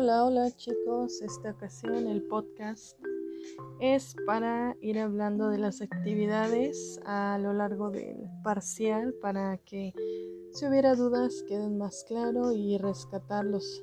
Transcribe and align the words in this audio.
Hola, 0.00 0.24
hola 0.24 0.50
chicos, 0.52 1.20
esta 1.22 1.50
ocasión 1.50 2.06
el 2.06 2.22
podcast 2.22 2.96
es 3.80 4.14
para 4.26 4.76
ir 4.80 4.96
hablando 4.96 5.48
de 5.48 5.58
las 5.58 5.82
actividades 5.82 7.00
a 7.04 7.36
lo 7.42 7.52
largo 7.52 7.90
del 7.90 8.16
parcial 8.44 9.12
para 9.14 9.58
que 9.58 9.92
si 10.52 10.66
hubiera 10.68 10.94
dudas 10.94 11.42
queden 11.48 11.78
más 11.78 12.04
claro 12.06 12.52
y 12.52 12.78
rescatar 12.78 13.44
los 13.44 13.82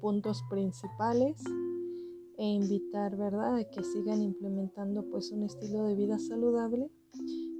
puntos 0.00 0.40
principales 0.48 1.42
e 2.38 2.44
invitar, 2.44 3.16
¿verdad?, 3.16 3.56
a 3.56 3.64
que 3.64 3.82
sigan 3.82 4.22
implementando 4.22 5.04
pues 5.10 5.32
un 5.32 5.42
estilo 5.42 5.82
de 5.82 5.96
vida 5.96 6.20
saludable. 6.20 6.92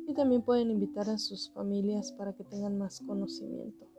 Y 0.06 0.14
también 0.14 0.42
pueden 0.42 0.70
invitar 0.70 1.10
a 1.10 1.18
sus 1.18 1.50
familias 1.50 2.12
para 2.12 2.32
que 2.34 2.44
tengan 2.44 2.78
más 2.78 3.00
conocimiento 3.00 3.95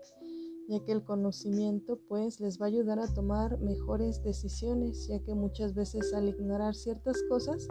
ya 0.67 0.84
que 0.84 0.91
el 0.91 1.03
conocimiento 1.03 1.98
pues 2.07 2.39
les 2.39 2.62
va 2.62 2.66
a 2.66 2.70
ayudar 2.70 2.99
a 2.99 3.13
tomar 3.13 3.59
mejores 3.59 4.21
decisiones, 4.23 5.07
ya 5.07 5.20
que 5.20 5.34
muchas 5.34 5.73
veces 5.73 6.13
al 6.13 6.27
ignorar 6.27 6.76
ciertas 6.76 7.17
cosas 7.30 7.67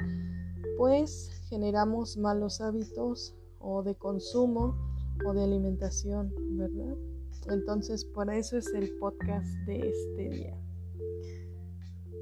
pues 0.79 1.31
generamos 1.49 2.17
malos 2.17 2.61
hábitos 2.61 3.35
o 3.59 3.83
de 3.83 3.95
consumo 3.95 4.77
o 5.27 5.33
de 5.33 5.45
alimentación, 5.45 6.33
¿verdad? 6.57 6.97
Entonces 7.49 8.05
por 8.05 8.33
eso 8.33 8.57
es 8.57 8.73
el 8.75 8.97
podcast 8.99 9.47
de 9.67 9.89
este 9.89 10.29
día. 10.31 10.59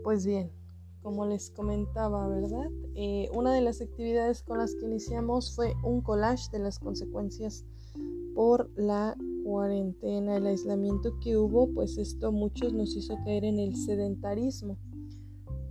Pues 0.03 0.27
bien, 0.27 0.51
como 1.03 1.27
les 1.27 1.51
comentaba, 1.51 2.29
¿verdad? 2.29 2.71
Eh, 2.95 3.29
una 3.35 3.53
de 3.53 3.61
las 3.61 3.81
actividades 3.81 4.43
con 4.43 4.59
las 4.59 4.75
que 4.75 4.87
iniciamos 4.87 5.55
fue 5.55 5.75
un 5.83 6.01
collage 6.01 6.51
de 6.51 6.59
las 6.59 6.79
consecuencias 6.79 7.65
por 8.35 8.71
la 8.77 9.17
cuarentena, 9.45 10.37
el 10.37 10.47
aislamiento 10.47 11.19
que 11.21 11.37
hubo, 11.37 11.73
pues 11.73 11.99
esto 11.99 12.33
muchos 12.33 12.73
nos 12.73 12.97
hizo 12.97 13.15
caer 13.25 13.45
en 13.45 13.61
el 13.61 13.77
sedentarismo. 13.77 14.77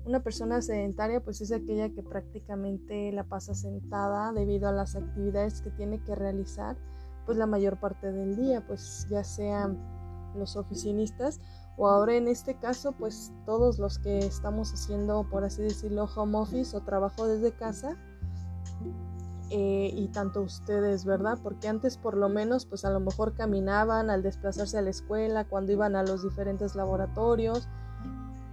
Una 0.05 0.21
persona 0.21 0.61
sedentaria 0.61 1.21
pues 1.23 1.41
es 1.41 1.51
aquella 1.51 1.89
que 1.89 2.03
prácticamente 2.03 3.11
la 3.11 3.23
pasa 3.23 3.53
sentada 3.55 4.31
debido 4.33 4.67
a 4.67 4.73
las 4.73 4.95
actividades 4.95 5.61
que 5.61 5.71
tiene 5.71 6.01
que 6.03 6.13
realizar 6.13 6.77
pues 7.25 7.37
la 7.37 7.47
mayor 7.47 7.79
parte 7.79 8.11
del 8.11 8.35
día, 8.35 8.65
pues 8.67 9.07
ya 9.09 9.23
sean 9.23 9.77
los 10.35 10.55
oficinistas 10.55 11.39
o 11.77 11.87
ahora 11.87 12.15
en 12.15 12.27
este 12.27 12.55
caso 12.55 12.91
pues 12.91 13.31
todos 13.45 13.79
los 13.79 13.97
que 13.99 14.19
estamos 14.19 14.71
haciendo 14.73 15.27
por 15.29 15.43
así 15.43 15.61
decirlo 15.61 16.07
home 16.15 16.37
office 16.37 16.75
o 16.75 16.81
trabajo 16.81 17.27
desde 17.27 17.51
casa 17.51 17.97
eh, 19.55 19.91
y 19.93 20.07
tanto 20.07 20.41
ustedes, 20.41 21.05
¿verdad? 21.05 21.37
Porque 21.43 21.67
antes 21.67 21.95
por 21.95 22.17
lo 22.17 22.27
menos 22.27 22.65
pues 22.65 22.85
a 22.85 22.89
lo 22.89 22.99
mejor 22.99 23.35
caminaban 23.35 24.09
al 24.09 24.23
desplazarse 24.23 24.79
a 24.79 24.81
la 24.81 24.89
escuela, 24.89 25.45
cuando 25.45 25.71
iban 25.71 25.95
a 25.95 26.01
los 26.01 26.23
diferentes 26.23 26.73
laboratorios 26.73 27.67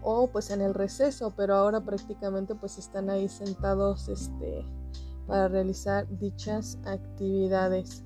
o 0.03 0.27
pues 0.27 0.51
en 0.51 0.61
el 0.61 0.75
receso, 0.75 1.33
pero 1.35 1.55
ahora 1.55 1.81
prácticamente 1.81 2.55
pues 2.55 2.77
están 2.77 3.09
ahí 3.09 3.31
sentados 3.31 4.11
este, 4.11 4.67
para 5.27 5.49
realizar 5.49 6.07
dichas 6.19 6.77
actividades. 6.85 8.05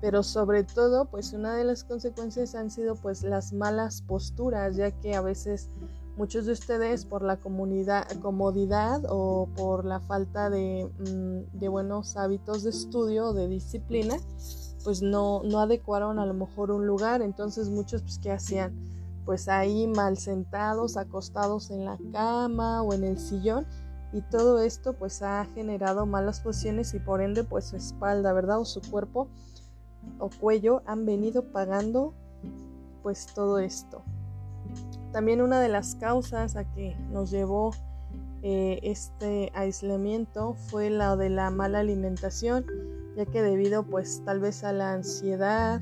Pero 0.00 0.22
sobre 0.22 0.62
todo 0.62 1.06
pues 1.06 1.32
una 1.32 1.56
de 1.56 1.64
las 1.64 1.82
consecuencias 1.82 2.54
han 2.54 2.70
sido 2.70 2.94
pues 2.94 3.24
las 3.24 3.52
malas 3.52 4.02
posturas, 4.02 4.76
ya 4.76 4.92
que 4.92 5.16
a 5.16 5.20
veces 5.20 5.68
Muchos 6.20 6.44
de 6.44 6.52
ustedes 6.52 7.06
por 7.06 7.22
la 7.22 7.38
comodidad 7.38 9.06
o 9.08 9.48
por 9.56 9.86
la 9.86 10.00
falta 10.00 10.50
de, 10.50 10.86
mm, 10.98 11.66
buenos 11.70 12.14
hábitos 12.18 12.62
de 12.62 12.68
estudio 12.68 13.32
de 13.32 13.48
disciplina, 13.48 14.18
pues 14.84 15.00
no, 15.00 15.42
no 15.44 15.60
adecuaron 15.60 16.18
a 16.18 16.26
lo 16.26 16.34
mejor 16.34 16.72
un 16.72 16.86
lugar. 16.86 17.22
Entonces 17.22 17.70
muchos 17.70 18.02
pues 18.02 18.18
¿qué 18.18 18.32
hacían? 18.32 18.74
Pues 19.24 19.48
ahí 19.48 19.86
mal 19.86 20.18
sentados, 20.18 20.98
acostados 20.98 21.70
en 21.70 21.86
la 21.86 21.96
cama 22.12 22.82
o 22.82 22.92
en 22.92 23.04
el 23.04 23.18
sillón. 23.18 23.66
Y 24.12 24.20
todo 24.20 24.60
esto 24.60 24.92
pues 24.92 25.22
ha 25.22 25.46
generado 25.54 26.04
malas 26.04 26.40
posiciones 26.40 26.92
y 26.92 26.98
por 26.98 27.22
ende 27.22 27.44
pues 27.44 27.64
su 27.64 27.76
espalda, 27.76 28.34
¿verdad? 28.34 28.60
O 28.60 28.66
su 28.66 28.82
cuerpo 28.82 29.28
o 30.18 30.28
cuello 30.28 30.82
han 30.84 31.06
venido 31.06 31.50
pagando 31.50 32.12
pues 33.02 33.24
todo 33.34 33.58
esto. 33.58 34.02
También 35.12 35.40
una 35.40 35.60
de 35.60 35.68
las 35.68 35.96
causas 35.96 36.56
a 36.56 36.64
que 36.64 36.96
nos 37.10 37.30
llevó 37.30 37.72
eh, 38.42 38.80
este 38.82 39.50
aislamiento 39.54 40.54
fue 40.54 40.88
la 40.88 41.16
de 41.16 41.28
la 41.28 41.50
mala 41.50 41.80
alimentación, 41.80 42.64
ya 43.16 43.26
que 43.26 43.42
debido 43.42 43.82
pues 43.82 44.22
tal 44.24 44.40
vez 44.40 44.64
a 44.64 44.72
la 44.72 44.92
ansiedad 44.92 45.80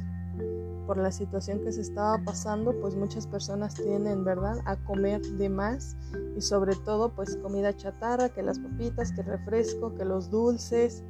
por 0.87 0.97
la 0.97 1.13
situación 1.13 1.61
que 1.63 1.71
se 1.71 1.83
estaba 1.83 2.17
pasando, 2.25 2.73
pues 2.81 2.97
muchas 2.97 3.27
personas 3.27 3.75
tienden, 3.75 4.25
¿verdad?, 4.25 4.57
a 4.65 4.77
comer 4.77 5.21
de 5.21 5.51
más 5.51 5.97
y 6.35 6.41
sobre 6.41 6.75
todo 6.77 7.11
pues 7.11 7.37
comida 7.37 7.77
chatarra, 7.77 8.31
que 8.31 8.43
las 8.43 8.59
papitas, 8.59 9.13
que 9.13 9.21
el 9.21 9.27
refresco, 9.27 9.95
que 9.95 10.07
los 10.07 10.31
dulces, 10.31 11.05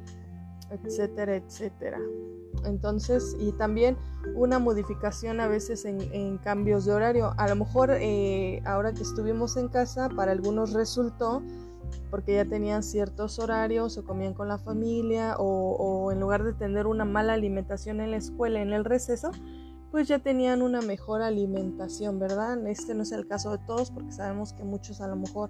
etcétera, 0.71 1.35
etcétera. 1.35 1.99
Entonces, 2.65 3.35
y 3.39 3.51
también 3.53 3.97
una 4.35 4.59
modificación 4.59 5.39
a 5.39 5.47
veces 5.47 5.85
en, 5.85 6.37
cambios 6.39 6.85
de 6.85 6.93
horario. 6.93 7.33
A 7.37 7.47
lo 7.47 7.55
mejor 7.55 7.91
eh, 7.91 8.61
ahora 8.65 8.93
que 8.93 9.03
estuvimos 9.03 9.57
en 9.57 9.69
casa, 9.69 10.09
para 10.09 10.31
algunos 10.31 10.73
resultó 10.73 11.41
porque 12.11 12.35
ya 12.35 12.45
tenían 12.45 12.83
ciertos 12.83 13.39
horarios 13.39 13.97
o 13.97 14.03
comían 14.03 14.33
con 14.33 14.47
la 14.47 14.57
familia 14.57 15.35
o, 15.37 15.75
o, 15.75 16.11
en 16.11 16.19
lugar 16.19 16.43
de 16.43 16.53
tener 16.53 16.87
una 16.87 17.05
mala 17.05 17.33
alimentación 17.33 18.01
en 18.01 18.11
la 18.11 18.17
escuela, 18.17 18.61
en 18.61 18.73
el 18.73 18.85
receso, 18.85 19.31
pues 19.91 20.07
ya 20.07 20.19
tenían 20.19 20.61
una 20.61 20.81
mejor 20.81 21.21
alimentación, 21.21 22.19
¿verdad? 22.19 22.65
Este 22.67 22.93
no 22.93 23.03
es 23.03 23.11
el 23.11 23.27
caso 23.27 23.51
de 23.51 23.63
todos 23.65 23.91
porque 23.91 24.11
sabemos 24.11 24.53
que 24.53 24.63
muchos 24.63 25.01
a 25.01 25.07
lo 25.07 25.15
mejor 25.15 25.49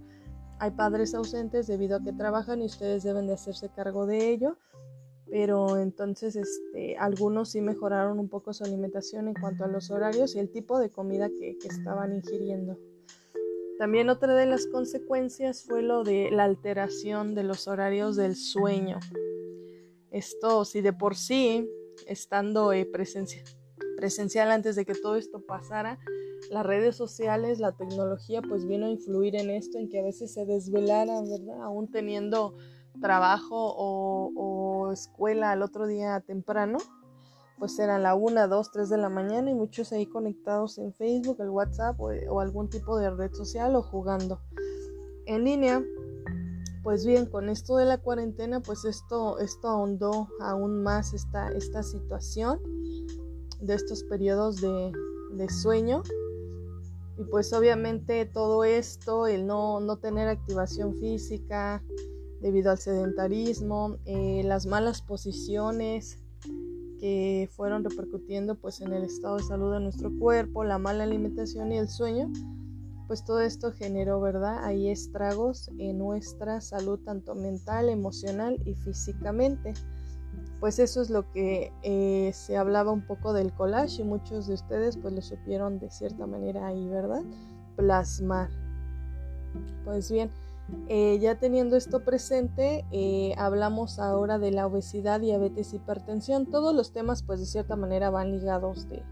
hay 0.60 0.72
padres 0.72 1.14
ausentes 1.14 1.68
debido 1.68 1.98
a 1.98 2.04
que 2.04 2.14
trabajan 2.14 2.62
y 2.62 2.66
ustedes 2.66 3.04
deben 3.04 3.28
de 3.28 3.34
hacerse 3.34 3.70
cargo 3.70 4.06
de 4.06 4.30
ello 4.30 4.58
pero 5.30 5.78
entonces 5.78 6.36
este, 6.36 6.98
algunos 6.98 7.52
sí 7.52 7.62
mejoraron 7.62 8.20
un 8.20 8.30
poco 8.30 8.54
su 8.54 8.64
alimentación 8.64 9.28
en 9.28 9.34
cuanto 9.34 9.64
a 9.64 9.68
los 9.68 9.92
horarios 9.92 10.36
y 10.36 10.40
el 10.40 10.50
tipo 10.50 10.80
de 10.80 10.90
comida 10.90 11.30
que, 11.30 11.58
que 11.58 11.68
estaban 11.68 12.14
ingiriendo. 12.16 12.78
También 13.80 14.10
otra 14.10 14.36
de 14.36 14.46
las 14.46 14.68
consecuencias 14.68 15.64
fue 15.64 15.82
lo 15.82 16.04
de 16.04 16.32
la 16.32 16.44
alteración 16.44 17.34
de 17.34 17.44
los 17.44 17.68
horarios 17.68 18.18
del 18.18 18.36
sueño. 18.36 19.00
Esto, 20.12 20.66
si 20.66 20.82
de 20.82 20.92
por 20.92 21.16
sí, 21.16 21.70
estando 22.06 22.74
eh, 22.74 22.86
presencial, 22.86 24.52
antes 24.52 24.76
de 24.76 24.86
que 24.86 24.96
todo 24.96 25.16
esto 25.16 25.42
pasara, 25.42 25.98
las 26.50 26.66
redes 26.66 26.96
sociales, 26.96 27.60
la 27.60 27.72
tecnología, 27.72 28.42
pues 28.42 28.66
vino 28.66 28.88
a 28.88 28.90
influir 28.90 29.36
en 29.36 29.50
esto, 29.50 29.78
en 29.78 29.88
que 29.88 30.00
a 30.00 30.04
veces 30.04 30.34
se 30.34 30.46
desvelaran, 30.46 31.30
¿verdad? 31.30 31.62
Aún 31.62 31.90
teniendo 31.90 32.58
trabajo 33.00 33.74
o, 33.78 34.92
escuela 34.92 35.52
al 35.52 35.62
otro 35.62 35.86
día 35.86 36.20
temprano, 36.22 36.80
pues 37.60 37.78
eran 37.78 38.02
la 38.02 38.16
1, 38.16 38.48
2, 38.48 38.72
3 38.72 38.90
de 38.90 38.98
la 38.98 39.10
mañana 39.10 39.52
y 39.52 39.54
muchos 39.54 39.92
ahí 39.92 40.08
conectados 40.08 40.80
en 40.80 40.94
Facebook, 40.94 41.38
el 41.42 41.50
WhatsApp 41.50 42.00
o, 42.00 42.40
algún 42.40 42.70
tipo 42.70 42.98
de 42.98 43.12
red 43.12 43.32
social 43.34 43.76
o 43.76 43.84
jugando 43.84 44.42
en 45.26 45.44
línea. 45.44 45.84
Pues 46.82 47.06
bien, 47.06 47.28
con 47.28 47.50
esto 47.50 47.76
de 47.76 47.86
la 47.86 48.00
cuarentena, 48.00 48.62
pues 48.62 48.86
esto, 48.86 49.38
esto 49.40 49.68
ahondó 49.68 50.30
aún 50.40 50.82
más 50.82 51.14
esta, 51.14 51.50
esta 51.50 51.84
situación 51.84 52.60
de 53.60 53.76
estos 53.76 54.04
periodos 54.04 54.60
de, 54.62 54.92
de 55.34 55.50
sueño. 55.50 56.02
Y 57.20 57.26
pues 57.26 57.52
obviamente 57.52 58.26
todo 58.26 58.64
esto, 58.64 59.28
el 59.28 59.46
no, 59.46 59.82
no 59.82 59.98
tener 59.98 60.30
activación 60.30 60.96
física, 60.96 61.84
debido 62.42 62.72
al 62.72 62.78
sedentarismo, 62.78 63.98
eh, 64.06 64.42
las 64.46 64.66
malas 64.66 65.02
posiciones 65.02 66.20
que 67.00 67.50
fueron 67.52 67.84
repercutiendo 67.84 68.56
pues 68.56 68.82
en 68.82 68.94
el 68.94 69.04
estado 69.04 69.38
de 69.38 69.44
salud 69.44 69.74
de 69.74 69.80
nuestro 69.80 70.12
cuerpo, 70.18 70.64
la 70.64 70.78
mala 70.78 71.04
alimentación 71.04 71.72
y 71.72 71.78
el 71.78 71.88
sueño, 71.88 72.30
pues 73.08 73.24
todo 73.24 73.42
esto 73.42 73.72
generó, 73.72 74.22
¿verdad? 74.22 74.64
Ahí 74.64 74.90
estragos 74.90 75.72
en 75.80 75.98
nuestra 75.98 76.62
salud 76.62 77.00
tanto 77.00 77.34
mental, 77.36 77.90
emocional 77.90 78.62
y 78.66 78.76
físicamente. 78.76 79.74
Pues 80.60 80.78
eso 80.78 81.02
es 81.02 81.10
lo 81.10 81.32
que 81.32 81.72
eh, 81.82 82.32
se 82.34 82.58
hablaba 82.58 82.92
un 82.92 83.08
poco 83.08 83.34
del 83.34 83.52
collage 83.54 84.02
y 84.02 84.06
muchos 84.06 84.46
de 84.48 84.54
ustedes 84.54 84.98
pues 84.98 85.14
lo 85.14 85.22
supieron 85.22 85.80
de 85.80 85.90
cierta 85.90 86.28
manera 86.28 86.68
ahí, 86.68 86.88
¿verdad? 86.88 87.24
Plasmar. 87.78 88.50
Pues 89.86 90.12
bien, 90.12 90.30
eh, 90.88 91.20
ya 91.20 91.36
teniendo 91.36 91.76
esto 91.76 92.04
presente, 92.04 92.86
eh, 92.92 93.34
hablamos 93.38 94.00
ahora 94.00 94.40
de 94.40 94.52
la 94.52 94.68
obesidad, 94.68 95.20
diabetes, 95.20 95.74
hipertensión. 95.74 96.46
Todos 96.46 96.74
los 96.76 96.92
temas, 96.92 97.24
pues 97.24 97.40
de 97.40 97.46
cierta 97.46 97.76
manera, 97.76 98.10
van 98.10 98.32
ligados 98.32 98.90
de, 98.90 99.04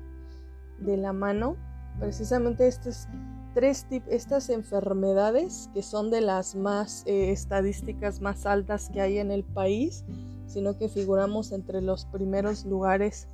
de 0.79 0.97
la 0.97 1.13
mano. 1.13 1.55
Precisamente 1.99 2.67
estas 2.67 3.07
tres 3.53 3.87
estas 4.09 4.49
enfermedades, 4.49 5.69
que 5.73 5.81
son 5.81 6.11
de 6.11 6.21
las 6.21 6.55
más 6.55 7.03
eh, 7.07 7.31
estadísticas 7.31 8.21
más 8.21 8.45
altas 8.45 8.89
que 8.89 9.01
hay 9.01 9.17
en 9.17 9.31
el 9.31 9.43
país, 9.43 10.05
sino 10.45 10.77
que 10.77 10.89
figuramos 10.89 11.51
entre 11.51 11.81
los 11.81 12.05
primeros 12.05 12.65
lugares 12.65 13.27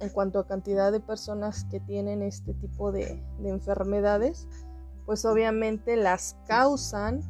en 0.00 0.08
cuanto 0.08 0.40
a 0.40 0.46
cantidad 0.48 0.90
de 0.90 0.98
personas 0.98 1.64
que 1.70 1.78
tienen 1.78 2.22
este 2.22 2.54
tipo 2.54 2.90
de 2.90 3.22
enfermedades 3.44 4.48
pues 5.06 5.24
obviamente 5.24 5.96
las 5.96 6.36
causan 6.46 7.22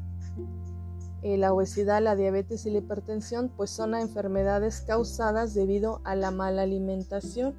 eh, 1.23 1.37
la 1.37 1.53
obesidad, 1.53 2.03
la 2.03 2.17
diabetes 2.17 2.67
y 2.67 2.71
la 2.71 2.79
hipertensión, 2.79 3.49
pues 3.57 3.71
son 3.71 3.95
enfermedades 3.95 4.81
causadas 4.81 5.55
debido 5.55 6.01
a 6.05 6.17
la 6.17 6.33
mala 6.33 6.63
alimentación. 6.63 7.55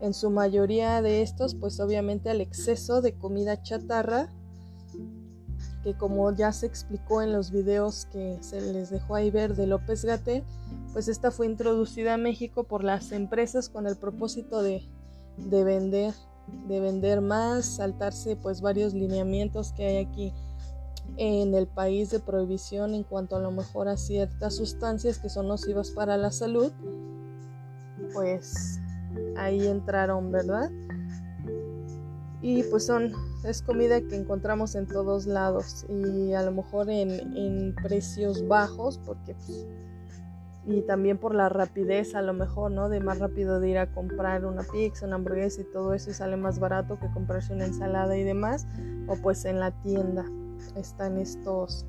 En 0.00 0.14
su 0.14 0.30
mayoría 0.30 1.02
de 1.02 1.22
estos, 1.22 1.56
pues 1.56 1.80
obviamente 1.80 2.30
al 2.30 2.40
exceso 2.40 3.02
de 3.02 3.14
comida 3.14 3.62
chatarra, 3.62 4.28
que 5.82 5.94
como 5.94 6.32
ya 6.32 6.52
se 6.52 6.66
explicó 6.66 7.20
en 7.20 7.32
los 7.32 7.50
videos 7.50 8.06
que 8.12 8.38
se 8.42 8.60
les 8.60 8.90
dejó 8.90 9.16
ahí 9.16 9.30
ver 9.30 9.56
de 9.56 9.66
López 9.66 10.04
Gatel, 10.04 10.44
pues 10.92 11.08
esta 11.08 11.32
fue 11.32 11.46
introducida 11.46 12.14
a 12.14 12.18
México 12.18 12.64
por 12.64 12.84
las 12.84 13.10
empresas 13.12 13.68
con 13.68 13.86
el 13.86 13.96
propósito 13.96 14.62
de, 14.62 14.82
de 15.36 15.64
vender, 15.64 16.14
de 16.68 16.80
vender 16.80 17.22
más, 17.22 17.64
saltarse 17.64 18.36
pues 18.36 18.60
varios 18.60 18.94
lineamientos 18.94 19.72
que 19.72 19.86
hay 19.86 19.96
aquí 19.96 20.32
en 21.16 21.54
el 21.54 21.66
país 21.66 22.10
de 22.10 22.20
prohibición 22.20 22.94
en 22.94 23.02
cuanto 23.02 23.36
a 23.36 23.40
lo 23.40 23.50
mejor 23.50 23.88
a 23.88 23.96
ciertas 23.96 24.56
sustancias 24.56 25.18
que 25.18 25.28
son 25.28 25.48
nocivas 25.48 25.90
para 25.90 26.16
la 26.16 26.30
salud, 26.30 26.72
pues 28.12 28.80
ahí 29.36 29.66
entraron, 29.66 30.30
¿verdad? 30.32 30.70
Y 32.42 32.62
pues 32.64 32.86
son, 32.86 33.12
es 33.44 33.62
comida 33.62 34.00
que 34.00 34.16
encontramos 34.16 34.74
en 34.74 34.86
todos 34.86 35.26
lados 35.26 35.84
y 35.88 36.32
a 36.32 36.42
lo 36.42 36.52
mejor 36.52 36.88
en, 36.88 37.74
precios 37.82 38.46
bajos 38.48 38.98
porque 39.04 39.34
pues, 39.34 39.66
y 40.66 40.82
también 40.82 41.18
por 41.18 41.34
la 41.34 41.48
rapidez 41.48 42.14
a 42.14 42.22
lo 42.22 42.32
mejor, 42.32 42.70
¿no? 42.70 42.88
De 42.88 43.00
más 43.00 43.18
rápido 43.18 43.60
de 43.60 43.70
ir 43.70 43.78
a 43.78 43.92
comprar 43.92 44.46
una 44.46 44.62
pizza, 44.62 45.06
una 45.06 45.16
hamburguesa 45.16 45.62
y 45.62 45.64
todo 45.64 45.92
eso 45.92 46.10
y 46.10 46.14
sale 46.14 46.36
más 46.36 46.58
barato 46.58 46.98
que 46.98 47.10
comprarse 47.12 47.52
una 47.52 47.66
ensalada 47.66 48.16
y 48.16 48.24
demás 48.24 48.66
o 49.06 49.16
pues 49.16 49.44
en 49.44 49.60
la 49.60 49.70
tienda 49.82 50.24
están 50.76 51.18
estos, 51.18 51.84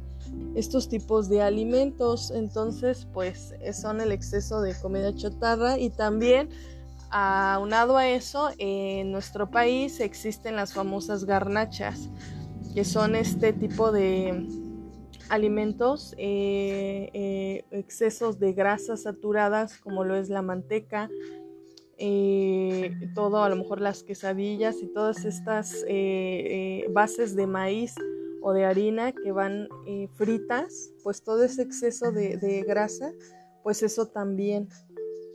estos 0.56 0.90
tipos 0.90 1.30
de 1.30 1.42
alimentos. 1.42 2.32
Entonces, 2.32 3.08
pues 3.14 3.54
son 3.74 4.02
el 4.02 4.12
exceso 4.12 4.62
de 4.62 4.74
comida 4.76 5.14
chatarra 5.16 5.78
y 5.78 5.90
también 5.90 6.50
aunado 7.12 7.98
a 7.98 8.08
eso, 8.08 8.50
en 8.58 9.12
nuestro 9.12 9.52
país 9.52 10.00
existen 10.00 10.56
las 10.56 10.74
famosas 10.74 11.26
garnachas, 11.26 12.10
que 12.74 12.86
son 12.86 13.16
este 13.16 13.52
tipo 13.52 13.92
de 13.92 14.48
alimentos, 15.30 16.14
eh, 16.18 17.10
eh, 17.14 17.66
excesos 17.72 18.40
de 18.40 18.54
grasas 18.54 19.04
saturadas, 19.04 19.78
como 19.78 20.04
lo 20.06 20.16
es 20.16 20.30
la 20.30 20.42
manteca, 20.42 21.10
eh, 21.98 22.96
todo, 23.14 23.44
a 23.44 23.50
lo 23.50 23.58
mejor 23.58 23.82
las 23.82 24.04
quesadillas 24.04 24.82
y 24.82 24.88
todas 24.88 25.26
estas 25.26 25.86
bases 26.90 27.36
de 27.36 27.46
maíz 27.46 27.96
o 28.42 28.54
de 28.54 28.66
harina 28.66 29.12
que 29.12 29.32
van 29.32 29.70
eh, 29.86 30.08
fritas, 30.14 30.92
pues 31.04 31.24
todo 31.24 31.44
ese 31.44 31.62
exceso 31.62 32.12
de, 32.12 32.64
grasa, 32.68 33.14
pues 33.64 33.84
eso 33.84 34.08
también, 34.08 34.68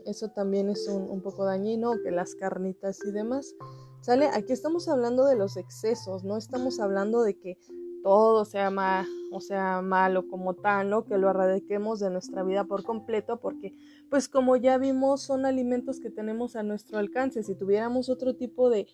eso 0.05 0.29
también 0.31 0.69
es 0.69 0.89
un, 0.89 1.23
poco 1.23 1.45
dañino, 1.45 1.93
que 2.03 2.11
las 2.11 2.35
carnitas 2.35 2.99
y 3.07 3.13
demás. 3.13 3.55
¿Sale? 4.01 4.29
Aquí 4.29 4.53
estamos 4.53 4.89
hablando 4.89 5.25
de 5.25 5.37
los 5.37 5.57
excesos, 5.57 6.25
no 6.25 6.37
estamos 6.37 6.79
hablando 6.81 7.23
de 7.23 7.39
que 7.39 7.59
todo 8.03 8.45
sea, 8.45 8.71
mal, 8.71 9.05
o 9.33 9.41
sea 9.41 9.83
malo 9.83 10.29
como 10.29 10.55
tal, 10.55 10.91
¿no? 10.91 11.05
Que 11.05 11.19
lo 11.19 11.29
erradiquemos 11.29 11.99
de 11.99 12.11
nuestra 12.11 12.45
vida 12.45 12.63
por 12.63 12.85
completo, 12.85 13.41
porque 13.41 13.73
pues 14.09 14.29
como 14.29 14.57
ya 14.57 14.79
vimos 14.79 15.23
son 15.23 15.45
alimentos 15.45 15.99
que 15.99 16.11
tenemos 16.11 16.55
a 16.55 16.63
nuestro 16.63 16.99
alcance. 16.99 17.43
Si 17.43 17.57
tuviéramos 17.57 18.09
otro 18.09 18.37
tipo 18.37 18.71
de, 18.71 18.87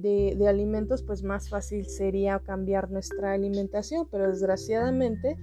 de, 0.00 0.48
alimentos, 0.48 1.02
pues 1.02 1.22
más 1.22 1.48
fácil 1.48 1.86
sería 1.86 2.38
cambiar 2.40 2.90
nuestra 2.90 3.32
alimentación, 3.32 4.08
pero 4.10 4.28
desgraciadamente, 4.28 5.36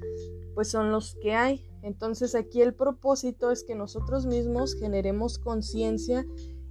pues 0.54 0.70
son 0.70 0.92
los 0.92 1.16
que 1.16 1.34
hay. 1.34 1.66
Entonces 1.82 2.36
aquí 2.36 2.62
el 2.62 2.74
propósito 2.74 3.52
es 3.52 3.64
que 3.64 3.76
nosotros 3.76 4.26
mismos 4.26 4.76
generemos 4.76 5.38
conciencia 5.38 6.26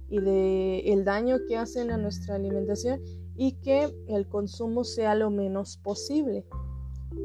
y 0.09 0.19
de 0.19 0.79
el 0.91 1.05
daño 1.05 1.37
que 1.47 1.57
hacen 1.57 1.91
a 1.91 1.97
nuestra 1.97 2.35
alimentación 2.35 3.01
y 3.35 3.53
que 3.53 3.93
el 4.07 4.27
consumo 4.27 4.83
sea 4.83 5.15
lo 5.15 5.29
menos 5.29 5.77
posible. 5.77 6.45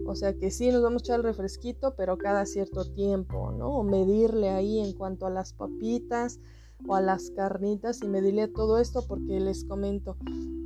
O 0.07 0.15
sea 0.15 0.35
que 0.35 0.51
sí 0.51 0.71
nos 0.71 0.83
vamos 0.83 1.03
a 1.03 1.05
echar 1.05 1.19
el 1.21 1.25
refresquito, 1.25 1.95
pero 1.97 2.17
cada 2.17 2.47
cierto 2.47 2.85
tiempo, 2.85 3.53
¿no? 3.53 3.79
O 3.79 3.83
medirle 3.83 4.51
ahí 4.51 4.79
en 4.79 4.93
cuanto 4.93 5.27
a 5.27 5.31
las 5.31 5.53
papitas, 5.53 6.39
o 6.87 6.95
a 6.95 7.01
las 7.01 7.31
carnitas 7.31 8.01
y 8.03 8.07
me 8.07 8.21
medirle 8.21 8.49
todo 8.49 8.79
esto 8.79 9.05
porque 9.07 9.41
les 9.41 9.65
comento, 9.65 10.17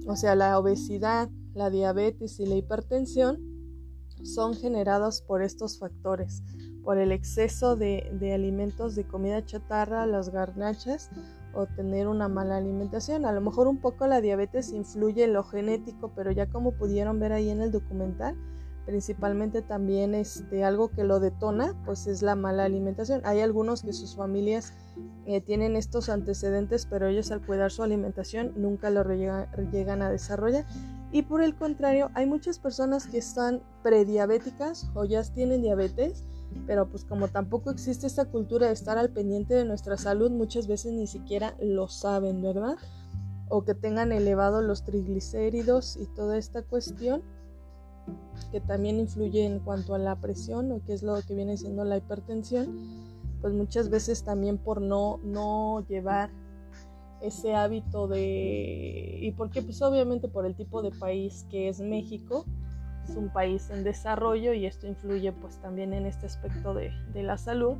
o 0.07 0.17
sea, 0.17 0.35
la 0.35 0.59
obesidad, 0.59 1.29
la 1.55 1.71
diabetes 1.71 2.41
y 2.41 2.47
la 2.47 2.57
hipertensión 2.57 3.39
son 4.23 4.55
generados 4.55 5.23
por 5.23 5.43
estos 5.43 5.79
factores, 5.79 6.43
por 6.83 6.99
el 6.99 7.13
exceso 7.13 7.77
de, 7.77 8.11
de 8.19 8.33
alimentos 8.35 8.95
de 8.95 9.05
comida 9.05 9.45
chatarra, 9.45 10.07
las 10.07 10.31
garnachas 10.31 11.11
o 11.55 11.67
tener 11.67 12.09
una 12.09 12.29
mala 12.29 12.57
alimentación. 12.57 13.27
A 13.27 13.33
lo 13.33 13.41
mejor 13.41 13.69
un 13.69 13.81
poco 13.81 14.07
la 14.07 14.21
diabetes 14.21 14.73
influye 14.73 15.25
en 15.25 15.33
lo 15.33 15.45
genético, 15.45 16.13
pero 16.15 16.33
ya 16.33 16.49
como 16.49 16.73
pudieron 16.73 17.21
ver 17.21 17.33
ahí 17.33 17.51
en 17.51 17.61
el 17.61 17.71
documental, 17.71 18.37
principalmente 18.87 19.63
también 19.63 20.15
este, 20.15 20.65
algo 20.65 20.89
que 20.89 21.05
lo 21.05 21.21
detona, 21.21 21.75
pues 21.85 22.07
es 22.07 22.23
la 22.23 22.35
mala 22.35 22.65
alimentación. 22.65 23.21
Hay 23.25 23.41
algunos 23.41 23.83
que 23.83 23.93
sus 23.93 24.17
familias 24.17 24.75
eh, 25.27 25.41
tienen 25.41 25.77
estos 25.77 26.09
antecedentes, 26.09 26.87
pero 26.87 27.09
ellos 27.09 27.31
al 27.31 27.45
cuidar 27.45 27.71
su 27.71 27.83
alimentación 27.83 28.53
nunca 28.57 28.91
lo 28.91 29.03
llegan 29.05 30.03
a 30.03 30.11
desarrollar. 30.11 30.67
Y 31.13 31.23
por 31.23 31.43
el 31.43 31.55
contrario, 31.55 32.11
hay 32.15 32.27
muchas 32.27 32.59
personas 32.59 33.07
que 33.07 33.19
están 33.19 33.63
prediabéticas 33.83 34.91
o 34.95 35.05
ya 35.05 35.23
tienen 35.23 35.63
diabetes, 35.63 36.25
pero 36.67 36.89
pues 36.89 37.05
como 37.05 37.29
tampoco 37.29 37.71
existe 37.71 38.07
esta 38.07 38.25
cultura 38.25 38.67
de 38.67 38.73
estar 38.73 38.99
al 38.99 39.11
pendiente 39.11 39.55
de 39.55 39.65
nuestra 39.65 39.97
salud, 39.97 40.31
muchas 40.31 40.67
veces 40.67 40.93
ni 40.93 41.07
siquiera 41.07 41.57
lo 41.61 41.89
saben, 41.89 42.43
¿verdad? 42.43 42.77
O 43.49 43.63
que 43.65 43.75
tengan 43.75 44.13
elevados 44.13 44.65
los 44.65 44.85
triglicéridos 44.85 45.97
y 45.97 46.07
toda 46.07 46.37
esta 46.37 46.63
cuestión 46.63 47.23
que 48.50 48.61
también 48.61 48.99
influye 48.99 49.44
en 49.44 49.61
cuanto 49.61 49.94
a 49.94 49.99
la 49.99 50.17
presión 50.17 50.70
o 50.73 50.85
que 50.85 50.93
es 50.93 51.02
lo 51.02 51.20
que 51.23 51.35
viene 51.35 51.56
siendo 51.56 51.85
la 51.85 51.96
hipertensión, 51.96 52.69
pues 53.41 53.52
muchas 53.52 53.91
veces 53.91 54.25
también 54.25 54.58
por 54.58 54.81
no, 54.81 55.20
no 55.23 55.85
llevar 55.88 56.31
ese 57.20 57.55
hábito 57.55 58.06
de... 58.08 59.19
y 59.20 59.32
porque 59.32 59.63
pues 59.63 59.81
obviamente 59.82 60.29
por 60.29 60.46
el 60.46 60.55
tipo 60.55 60.82
de 60.82 60.91
país 60.91 61.46
que 61.51 61.69
es 61.69 61.81
México, 61.81 62.44
es 63.08 63.17
un 63.17 63.31
país 63.32 63.70
en 63.70 63.84
desarrollo 63.84 64.53
y 64.53 64.67
esto 64.67 64.86
influye 64.86 65.32
pues 65.32 65.58
también 65.60 65.93
en 65.93 66.06
este 66.06 66.27
aspecto 66.27 66.74
de, 66.74 66.91
de 67.13 67.22
la 67.22 67.39
salud, 67.39 67.77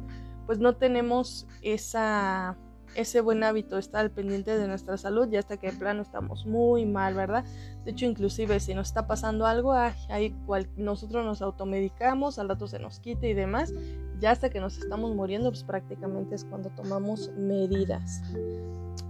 pues 0.47 0.59
no 0.59 0.77
tenemos 0.77 1.47
esa 1.63 2.57
ese 2.95 3.21
buen 3.21 3.43
hábito, 3.45 3.79
estar 3.79 4.01
al 4.01 4.11
pendiente 4.11 4.57
de 4.57 4.67
nuestra 4.67 4.97
salud, 4.97 5.29
ya 5.29 5.39
hasta 5.39 5.57
que 5.57 5.71
de 5.71 5.77
plano 5.77 6.03
estamos 6.03 6.47
muy 6.47 6.87
mal, 6.87 7.15
¿verdad? 7.15 7.45
De 7.85 7.93
hecho, 7.93 8.07
inclusive 8.07 8.61
si 8.61 8.75
nos 8.75 8.89
está 8.89 9.07
pasando 9.07 9.47
algo, 9.47 9.75
nosotros 10.77 11.25
nos 11.25 11.43
automedicamos, 11.43 12.39
al 12.39 12.49
rato 12.49 12.67
se 12.67 12.79
nos 12.79 13.01
quita 13.01 13.27
y 13.27 13.35
demás, 13.35 13.73
ya 14.21 14.31
hasta 14.31 14.51
que 14.51 14.61
nos 14.61 14.79
estamos 14.79 15.15
muriendo, 15.15 15.51
pues 15.51 15.65
prácticamente 15.65 16.35
es 16.35 16.45
cuando 16.45 16.71
tomamos 16.71 17.31
medidas. 17.37 18.23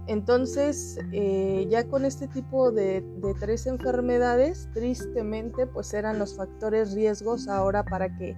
Entonces, 0.07 0.99
eh, 1.11 1.65
ya 1.69 1.87
con 1.87 2.05
este 2.05 2.27
tipo 2.27 2.71
de, 2.71 3.01
de, 3.01 3.33
tres 3.39 3.65
enfermedades, 3.65 4.69
tristemente, 4.73 5.65
pues 5.65 5.93
eran 5.93 6.19
los 6.19 6.35
factores 6.35 6.93
riesgos 6.93 7.47
ahora 7.47 7.83
para 7.83 8.15
que 8.15 8.35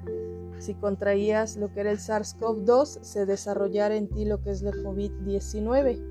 si 0.59 0.73
contraías 0.73 1.57
lo 1.57 1.71
que 1.73 1.81
era 1.81 1.91
el 1.91 1.99
SARS-CoV-2, 1.99 2.99
se 3.01 3.25
desarrollara 3.25 3.95
en 3.95 4.07
ti 4.09 4.25
lo 4.25 4.41
que 4.41 4.51
es 4.51 4.61
la 4.61 4.71
COVID-19. 4.71 6.01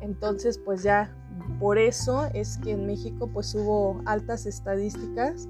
Entonces, 0.00 0.58
pues 0.58 0.82
ya 0.82 1.14
por 1.58 1.78
eso 1.78 2.26
es 2.34 2.58
que 2.58 2.72
en 2.72 2.86
México 2.86 3.28
pues 3.32 3.54
hubo 3.54 4.00
altas 4.04 4.46
estadísticas 4.46 5.48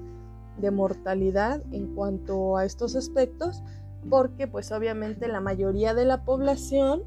de 0.57 0.71
mortalidad 0.71 1.61
en 1.71 1.93
cuanto 1.93 2.57
a 2.57 2.65
estos 2.65 2.95
aspectos, 2.95 3.61
porque 4.09 4.47
pues 4.47 4.71
obviamente 4.71 5.27
la 5.27 5.41
mayoría 5.41 5.93
de 5.93 6.05
la 6.05 6.23
población, 6.23 7.03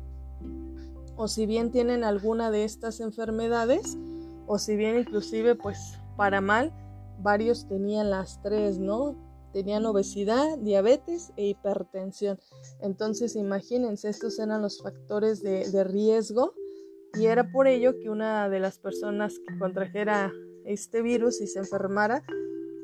o 1.16 1.28
si 1.28 1.47
bien 1.47 1.70
tienen 1.70 2.04
alguna 2.04 2.50
de 2.50 2.64
estas 2.64 3.00
enfermedades, 3.00 3.97
o 4.47 4.58
si 4.58 4.76
bien 4.76 4.99
inclusive 4.99 5.54
pues 5.54 5.99
para 6.16 6.40
mal, 6.40 6.73
varios 7.20 7.66
tenían 7.66 8.11
las 8.11 8.40
tres, 8.42 8.78
¿no? 8.78 9.14
Tenían 9.52 9.87
obesidad, 9.87 10.59
diabetes 10.59 11.33
e 11.37 11.49
hipertensión. 11.49 12.38
Entonces, 12.81 13.37
imagínense, 13.37 14.09
estos 14.09 14.38
eran 14.38 14.62
los 14.62 14.83
factores 14.83 15.43
de, 15.43 15.85
riesgo 15.85 16.55
y 17.14 17.26
era 17.26 17.50
por 17.50 17.67
ello 17.67 17.99
que 17.99 18.11
una 18.11 18.49
de 18.49 18.61
las 18.61 18.78
personas 18.78 19.38
que 19.38 19.59
contrajera 19.59 20.33
este 20.64 21.02
virus 21.02 21.40
y 21.40 21.47
se 21.47 21.61
enfermara, 21.61 22.23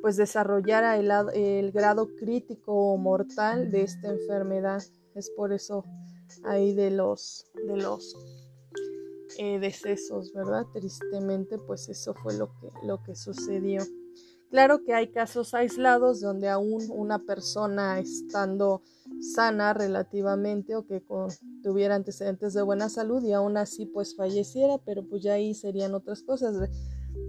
pues 0.01 0.17
desarrollara 0.17 0.97
el, 0.97 1.73
grado 1.73 2.09
crítico 2.17 2.73
o 2.73 2.97
mortal 2.97 3.71
de 3.71 3.83
esta 3.83 4.09
enfermedad. 4.09 4.83
Es 5.15 5.31
por 5.31 5.53
eso 5.53 5.85
ahí 6.45 6.75
de 6.75 6.91
los, 6.91 7.47
de 7.67 7.77
los 7.77 8.17
eh, 9.39 9.59
decesos, 9.59 10.33
¿verdad? 10.33 10.67
Tristemente, 10.73 11.59
pues 11.59 11.89
eso 11.89 12.15
fue 12.15 12.35
lo 12.37 12.49
que, 12.61 12.71
lo 12.85 13.03
que 13.03 13.15
sucedió. 13.15 13.83
Claro 14.55 14.85
que 14.85 14.95
hay 14.95 15.09
casos 15.09 15.53
aislados 15.53 16.21
donde 16.21 16.49
aún 16.49 16.85
una 16.89 17.19
persona 17.19 17.99
estando 17.99 18.83
sana 19.21 19.75
relativamente 19.75 20.77
o 20.77 20.87
que 20.87 21.03
tuviera 21.65 21.97
antecedentes 21.97 22.55
de 22.55 22.63
buena 22.63 22.89
salud 22.89 23.21
y 23.25 23.33
aún 23.33 23.57
así 23.57 23.85
pues 23.85 24.15
falleciera, 24.15 24.79
pero 24.79 25.03
pues 25.09 25.25
ya 25.25 25.33
ahí 25.33 25.55
serían 25.55 25.93
otras 25.97 26.23
cosas. 26.23 26.71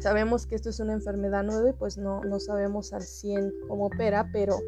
Sabemos 0.01 0.45
que 0.45 0.53
esto 0.53 0.69
es 0.69 0.79
una 0.79 0.93
enfermedad 0.93 1.43
nueva 1.43 1.67
y 1.67 1.73
pues 1.73 1.97
no, 1.97 2.23
no 2.23 2.39
sabemos 2.39 2.93
al 2.93 3.01
100 3.01 3.51
cómo 3.67 3.87
opera, 3.87 4.29
pero 4.31 4.59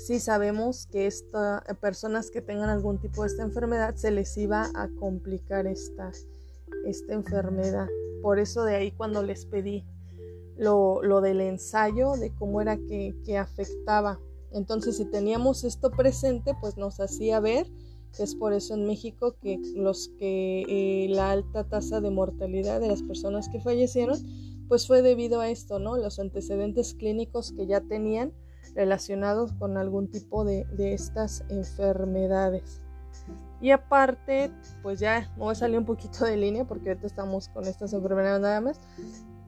sí 0.00 0.18
sabemos 0.18 0.88
que 0.90 1.06
esta, 1.06 1.62
personas 1.80 2.32
que 2.32 2.42
tengan 2.42 2.68
algún 2.68 2.98
tipo 2.98 3.22
de 3.22 3.28
esta 3.28 3.44
enfermedad 3.44 3.94
se 3.94 4.10
les 4.10 4.36
iba 4.36 4.72
a 4.74 4.88
complicar 4.98 5.68
esta, 5.68 6.10
esta 6.84 7.14
enfermedad. 7.14 7.86
Por 8.22 8.40
eso 8.40 8.64
de 8.64 8.74
ahí 8.74 8.90
cuando 8.90 9.22
les 9.22 9.46
pedí 9.46 9.86
lo, 10.58 11.02
lo 11.02 11.20
del 11.22 11.40
ensayo, 11.40 12.12
de 12.12 12.34
cómo 12.34 12.60
era 12.60 12.76
que, 12.76 13.14
que 13.24 13.38
afectaba 13.38 14.18
entonces, 14.52 14.96
si 14.96 15.04
teníamos 15.04 15.64
esto 15.64 15.90
presente, 15.90 16.54
pues 16.60 16.76
nos 16.76 17.00
hacía 17.00 17.40
ver 17.40 17.66
que 18.16 18.22
es 18.22 18.34
por 18.34 18.54
eso 18.54 18.74
en 18.74 18.86
México 18.86 19.36
que 19.42 19.58
los 19.76 20.08
que 20.18 20.64
eh, 20.66 21.08
la 21.10 21.30
alta 21.30 21.64
tasa 21.64 22.00
de 22.00 22.10
mortalidad 22.10 22.80
de 22.80 22.88
las 22.88 23.02
personas 23.02 23.50
que 23.50 23.60
fallecieron, 23.60 24.18
pues 24.66 24.86
fue 24.86 25.02
debido 25.02 25.40
a 25.40 25.50
esto, 25.50 25.78
¿no? 25.78 25.98
Los 25.98 26.18
antecedentes 26.18 26.94
clínicos 26.94 27.52
que 27.52 27.66
ya 27.66 27.82
tenían 27.82 28.32
relacionados 28.74 29.52
con 29.52 29.76
algún 29.76 30.10
tipo 30.10 30.44
de, 30.44 30.64
de 30.76 30.94
estas 30.94 31.44
enfermedades. 31.50 32.80
Y 33.60 33.72
aparte, 33.72 34.50
pues 34.82 35.00
ya 35.00 35.30
me 35.36 35.44
voy 35.44 35.52
a 35.52 35.56
salir 35.56 35.78
un 35.78 35.84
poquito 35.84 36.24
de 36.24 36.36
línea 36.36 36.64
porque 36.64 36.90
ahorita 36.90 37.06
estamos 37.06 37.48
con 37.48 37.66
estas 37.66 37.92
enfermedades 37.92 38.40
nada 38.40 38.60
más 38.60 38.80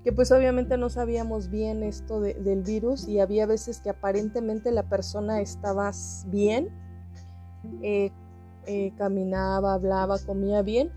que 0.04 0.12
pues 0.12 0.32
obviamente 0.32 0.78
no 0.78 0.88
sabíamos 0.88 1.50
bien 1.50 1.82
esto 1.82 2.20
del 2.20 2.62
virus 2.62 3.06
y 3.06 3.20
había 3.20 3.46
veces 3.46 3.80
que 3.80 3.90
aparentemente 3.90 4.72
la 4.72 4.84
persona 4.84 5.40
estaba 5.40 5.90
bien, 6.26 6.68
eh, 7.82 8.10
eh, 8.66 8.92
caminaba, 8.96 9.74
hablaba, 9.74 10.18
comía 10.18 10.62
bien, 10.62 10.90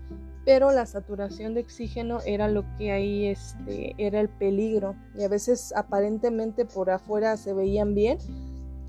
pero 0.46 0.72
la 0.72 0.86
saturación 0.86 1.54
de 1.54 1.62
oxígeno 1.62 2.20
era 2.24 2.48
lo 2.48 2.64
que 2.76 2.92
ahí 2.92 3.26
este, 3.26 3.94
era 3.98 4.20
el 4.20 4.28
peligro 4.28 4.94
y 5.14 5.22
a 5.22 5.28
veces 5.28 5.74
aparentemente 5.76 6.64
por 6.64 6.90
afuera 6.90 7.36
se 7.36 7.52
veían 7.52 7.94
bien, 7.94 8.18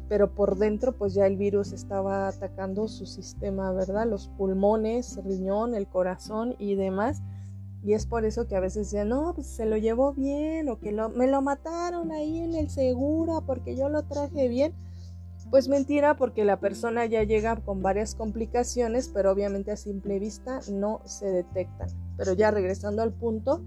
pero 0.07 0.33
por 0.33 0.57
dentro 0.57 0.93
pues 0.93 1.13
ya 1.13 1.25
el 1.25 1.35
virus 1.35 1.73
estaba 1.73 2.29
atacando 2.29 2.87
su 2.87 3.05
sistema, 3.05 3.73
¿verdad? 3.73 4.05
Los 4.07 4.29
pulmones, 4.29 5.19
riñón, 5.25 5.75
el 5.75 5.87
corazón 5.87 6.55
y 6.57 6.75
demás 6.75 7.21
y 7.85 7.93
es 7.93 8.07
por 8.07 8.25
eso 8.25 8.47
que 8.47 8.55
a 8.55 8.59
veces 8.59 8.89
dicen, 8.89 9.09
no, 9.09 9.33
pues 9.35 9.45
se 9.45 9.67
lo 9.67 9.77
llevó 9.77 10.11
bien 10.11 10.69
o 10.69 10.79
que 10.79 10.91
lo, 10.91 11.09
me 11.09 11.27
lo 11.27 11.43
mataron 11.43 12.11
ahí 12.11 12.39
en 12.39 12.55
el 12.55 12.71
seguro 12.71 13.43
porque 13.45 13.75
yo 13.75 13.89
lo 13.89 14.01
traje 14.01 14.47
bien. 14.47 14.73
Pues 15.51 15.67
mentira 15.67 16.17
porque 16.17 16.45
la 16.45 16.59
persona 16.59 17.05
ya 17.05 17.21
llega 17.21 17.57
con 17.57 17.83
varias 17.83 18.15
complicaciones, 18.15 19.07
pero 19.13 19.31
obviamente 19.31 19.71
a 19.71 19.77
simple 19.77 20.17
vista 20.17 20.61
no 20.71 21.01
se 21.05 21.27
detectan. 21.27 21.87
Pero 22.17 22.33
ya 22.33 22.49
regresando 22.49 23.03
al 23.03 23.13
punto, 23.13 23.61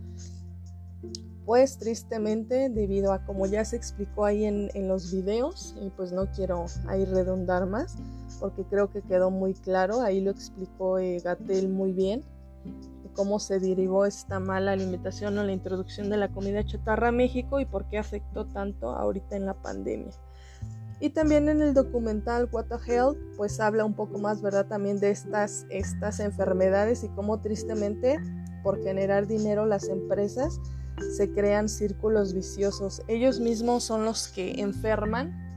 pues 1.47 1.79
tristemente 1.79 2.71
debido 2.71 3.13
a 3.13 3.25
como 3.25 3.47
ya 3.47 3.65
se 3.65 3.77
explicó 3.77 4.25
ahí 4.25 4.47
en, 4.47 4.69
en 4.75 4.89
los 4.89 5.13
videos, 5.13 5.77
y 5.81 5.91
pues 5.91 6.11
no 6.11 6.27
quiero 6.33 6.67
ahí 6.89 7.05
redundar 7.05 7.67
más, 7.67 7.95
porque 8.41 8.65
creo 8.65 8.91
que 8.91 9.01
quedó 9.01 9.31
muy 9.31 9.55
claro, 9.55 10.01
ahí 10.01 10.21
lo 10.21 10.33
explicó 10.33 10.99
eh, 10.99 11.21
Gatel 11.21 11.69
muy 11.69 11.93
bien 11.93 12.25
cómo 13.19 13.41
se 13.41 13.59
derivó 13.59 14.07
esta 14.07 14.39
mala 14.39 14.71
alimentación 14.71 15.37
o 15.39 15.43
la 15.43 15.51
introducción 15.51 16.09
de 16.09 16.17
la 16.17 16.29
comida 16.29 16.65
chatarra 16.65 17.09
a 17.09 17.13
México 17.13 17.59
y 17.59 17.67
por 17.67 17.89
qué 17.89 17.99
afectó 17.99 18.47
tanto 18.47 18.91
ahorita 18.91 19.35
en 19.35 19.45
la 19.45 19.55
pandemia. 19.55 20.13
Y 21.01 21.11
también 21.11 21.49
en 21.49 21.61
el 21.61 21.75
documental 21.75 22.49
What 22.53 22.67
the 22.67 22.77
Health, 22.87 23.19
pues 23.37 23.59
habla 23.59 23.85
un 23.85 23.95
poco 23.95 24.21
más, 24.21 24.41
¿verdad? 24.41 24.67
También 24.67 25.01
de 25.01 25.11
estas, 25.11 25.67
estas 25.69 26.21
enfermedades 26.21 27.03
y 27.03 27.09
cómo 27.09 27.41
tristemente 27.41 28.21
por 28.63 28.81
generar 28.85 29.27
dinero 29.27 29.67
las 29.67 29.89
empresas 29.89 30.61
se 31.17 31.29
crean 31.33 31.69
círculos 31.69 32.35
viciosos. 32.35 33.03
Ellos 33.09 33.41
mismos 33.41 33.83
son 33.83 34.05
los 34.05 34.29
que 34.29 34.61
enferman 34.61 35.49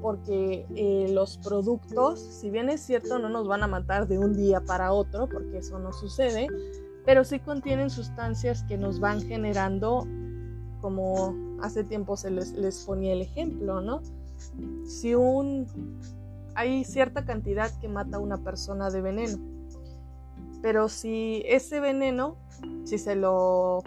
porque 0.00 0.66
eh, 0.76 1.08
los 1.12 1.36
productos, 1.38 2.20
si 2.20 2.48
bien 2.48 2.70
es 2.70 2.80
cierto, 2.80 3.18
no 3.18 3.28
nos 3.28 3.48
van 3.48 3.62
a 3.62 3.66
matar 3.66 4.08
de 4.08 4.18
un 4.18 4.32
día 4.32 4.62
para 4.62 4.92
otro, 4.92 5.28
porque 5.28 5.58
eso 5.58 5.78
no 5.78 5.92
sucede, 5.92 6.46
pero 7.04 7.24
sí 7.24 7.38
contienen 7.40 7.90
sustancias 7.90 8.64
que 8.64 8.76
nos 8.76 9.00
van 9.00 9.20
generando, 9.20 10.06
como 10.80 11.34
hace 11.60 11.84
tiempo 11.84 12.16
se 12.16 12.30
les, 12.30 12.52
les 12.52 12.84
ponía 12.84 13.12
el 13.12 13.22
ejemplo, 13.22 13.80
¿no? 13.80 14.02
Si 14.86 15.14
un 15.14 15.66
hay 16.54 16.84
cierta 16.84 17.24
cantidad 17.24 17.70
que 17.80 17.88
mata 17.88 18.16
a 18.18 18.20
una 18.20 18.38
persona 18.38 18.90
de 18.90 19.00
veneno, 19.00 19.38
pero 20.60 20.88
si 20.88 21.42
ese 21.46 21.80
veneno, 21.80 22.36
si 22.84 22.98
se 22.98 23.14
lo, 23.14 23.82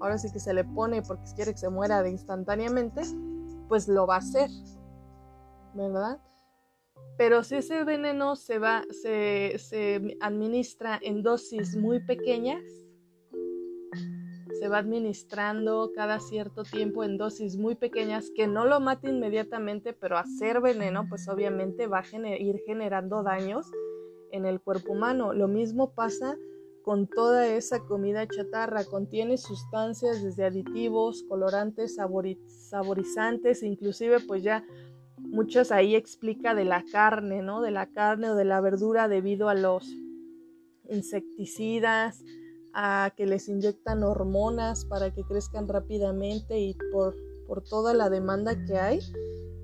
ahora 0.00 0.18
sí 0.18 0.30
que 0.30 0.40
se 0.40 0.52
le 0.52 0.64
pone 0.64 1.02
porque 1.02 1.24
quiere 1.34 1.52
que 1.52 1.58
se 1.58 1.68
muera 1.68 2.02
de 2.02 2.10
instantáneamente, 2.10 3.02
pues 3.68 3.88
lo 3.88 4.06
va 4.06 4.16
a 4.16 4.18
hacer, 4.18 4.50
¿verdad? 5.74 6.18
Pero 7.18 7.42
si 7.42 7.56
ese 7.56 7.82
veneno 7.82 8.36
se 8.36 8.60
va, 8.60 8.84
se, 8.90 9.58
se 9.58 10.16
administra 10.20 10.98
en 11.02 11.24
dosis 11.24 11.76
muy 11.76 11.98
pequeñas, 11.98 12.62
se 14.58 14.68
va 14.68 14.78
administrando 14.78 15.90
cada 15.94 16.20
cierto 16.20 16.62
tiempo 16.62 17.02
en 17.02 17.18
dosis 17.18 17.56
muy 17.56 17.74
pequeñas 17.74 18.30
que 18.34 18.46
no 18.46 18.64
lo 18.66 18.80
mate 18.80 19.10
inmediatamente, 19.10 19.92
pero 19.92 20.16
hacer 20.16 20.60
veneno, 20.60 21.06
pues 21.08 21.28
obviamente 21.28 21.88
va 21.88 22.00
a 22.00 22.38
ir 22.38 22.60
generando 22.64 23.24
daños 23.24 23.66
en 24.30 24.46
el 24.46 24.60
cuerpo 24.60 24.92
humano. 24.92 25.32
Lo 25.32 25.48
mismo 25.48 25.94
pasa 25.94 26.36
con 26.82 27.06
toda 27.06 27.46
esa 27.46 27.80
comida 27.80 28.26
chatarra. 28.26 28.84
Contiene 28.84 29.36
sustancias 29.38 30.22
desde 30.22 30.44
aditivos, 30.44 31.24
colorantes, 31.28 31.96
saborizantes, 31.96 33.62
inclusive 33.62 34.20
pues 34.20 34.42
ya 34.42 34.64
Muchos 35.30 35.72
ahí 35.72 35.94
explica 35.94 36.54
de 36.54 36.64
la 36.64 36.84
carne, 36.90 37.42
¿no? 37.42 37.60
De 37.60 37.70
la 37.70 37.86
carne 37.86 38.30
o 38.30 38.34
de 38.34 38.44
la 38.44 38.60
verdura 38.60 39.08
debido 39.08 39.48
a 39.48 39.54
los 39.54 39.86
insecticidas, 40.88 42.24
a 42.72 43.12
que 43.16 43.26
les 43.26 43.48
inyectan 43.48 44.02
hormonas 44.02 44.84
para 44.84 45.12
que 45.12 45.24
crezcan 45.24 45.68
rápidamente 45.68 46.58
y 46.58 46.76
por, 46.92 47.14
por 47.46 47.62
toda 47.62 47.94
la 47.94 48.08
demanda 48.08 48.64
que 48.64 48.78
hay. 48.78 49.00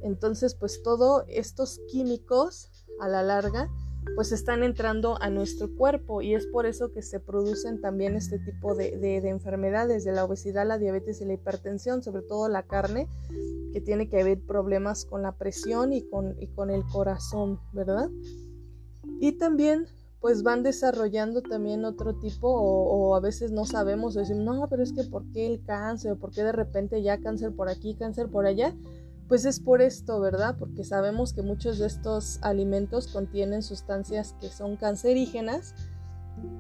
Entonces, 0.03 0.55
pues 0.55 0.83
todos 0.83 1.25
estos 1.29 1.81
químicos 1.91 2.71
a 3.01 3.09
la 3.09 3.23
larga 3.23 3.71
pues 4.15 4.33
están 4.33 4.63
entrando 4.63 5.21
a 5.21 5.31
nuestro 5.31 5.75
cuerpo 5.75 6.23
y 6.23 6.35
es 6.35 6.47
por 6.47 6.67
eso 6.67 6.93
que 6.93 7.03
se 7.03 7.21
producen 7.21 7.81
también 7.81 8.15
este 8.15 8.39
tipo 8.39 8.75
de, 8.75 9.17
enfermedades, 9.29 10.05
de 10.05 10.13
la 10.13 10.25
obesidad, 10.25 10.67
la 10.67 10.79
diabetes 10.79 11.21
y 11.21 11.25
la 11.25 11.35
hipertensión, 11.35 12.03
sobre 12.03 12.23
todo 12.23 12.49
la 12.49 12.63
carne, 12.63 13.09
que 13.73 13.81
tiene 13.81 14.09
que 14.09 14.21
haber 14.21 14.41
problemas 14.41 15.05
con 15.05 15.23
la 15.23 15.33
presión 15.33 15.93
y 15.93 16.03
con, 16.03 16.37
y 16.41 16.47
con 16.49 16.71
el 16.71 16.85
corazón, 16.85 17.59
¿verdad? 17.73 18.09
Y 19.21 19.33
también 19.33 19.87
pues 20.25 20.43
van 20.43 20.63
desarrollando 20.63 21.43
también 21.43 21.85
otro 21.85 22.15
tipo 22.15 22.49
o, 22.49 23.15
a 23.15 23.21
veces 23.21 23.53
no 23.53 23.67
sabemos, 23.67 24.15
decir, 24.15 24.37
no, 24.37 24.67
pero 24.71 24.83
es 24.83 24.95
que 24.95 25.05
¿por 25.05 25.31
qué 25.33 25.47
el 25.47 25.63
cáncer? 25.63 26.17
¿Por 26.17 26.31
qué 26.31 26.43
de 26.43 26.53
repente 26.53 27.03
ya 27.03 27.19
cáncer 27.19 27.53
por 27.53 27.69
aquí, 27.69 27.95
cáncer 27.95 28.29
por 28.31 28.47
allá? 28.47 28.75
Pues 29.29 29.47
es 29.47 29.59
por 29.59 29.81
esto, 29.81 30.21
¿verdad? 30.21 30.57
Porque 30.59 30.85
sabemos 30.85 31.33
que 31.33 31.43
muchos 31.43 31.79
de 31.79 31.87
estos 31.87 32.39
alimentos 32.43 33.09
contienen 33.09 33.63
sustancias 33.63 34.37
que 34.41 34.49
son 34.49 34.77
cancerígenas, 34.77 35.75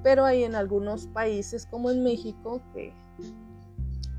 pero 0.02 0.24
hay 0.24 0.44
en 0.44 0.54
algunos 0.54 1.06
países 1.08 1.66
como 1.66 1.90
en 1.90 2.02
México 2.02 2.62
que, 2.72 2.94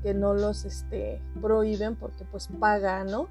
que 0.02 0.14
no 0.14 0.34
los 0.34 0.64
este, 0.64 1.20
prohíben 1.40 1.96
porque 1.96 2.24
pues 2.24 2.48
pagan, 2.60 3.10
¿no? 3.10 3.28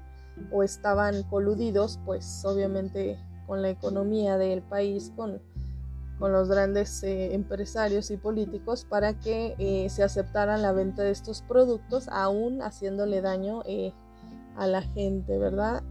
O 0.52 0.62
estaban 0.62 1.22
coludidos 1.24 1.98
pues 2.04 2.44
obviamente 2.44 3.18
con 3.46 3.62
la 3.62 3.70
economía 3.70 4.36
del 4.36 4.60
país, 4.60 5.12
con, 5.16 5.40
con 6.18 6.32
los 6.32 6.50
grandes 6.50 7.02
eh, 7.02 7.34
empresarios 7.34 8.10
y 8.10 8.18
políticos 8.18 8.84
para 8.84 9.18
que 9.18 9.54
eh, 9.58 9.88
se 9.88 10.02
aceptaran 10.02 10.60
la 10.60 10.72
venta 10.72 11.04
de 11.04 11.10
estos 11.10 11.40
productos 11.40 12.08
aún 12.08 12.60
haciéndole 12.60 13.22
daño 13.22 13.62
eh, 13.64 13.94
a 14.56 14.66
la 14.66 14.82
gente, 14.82 15.38
¿verdad? 15.38 15.82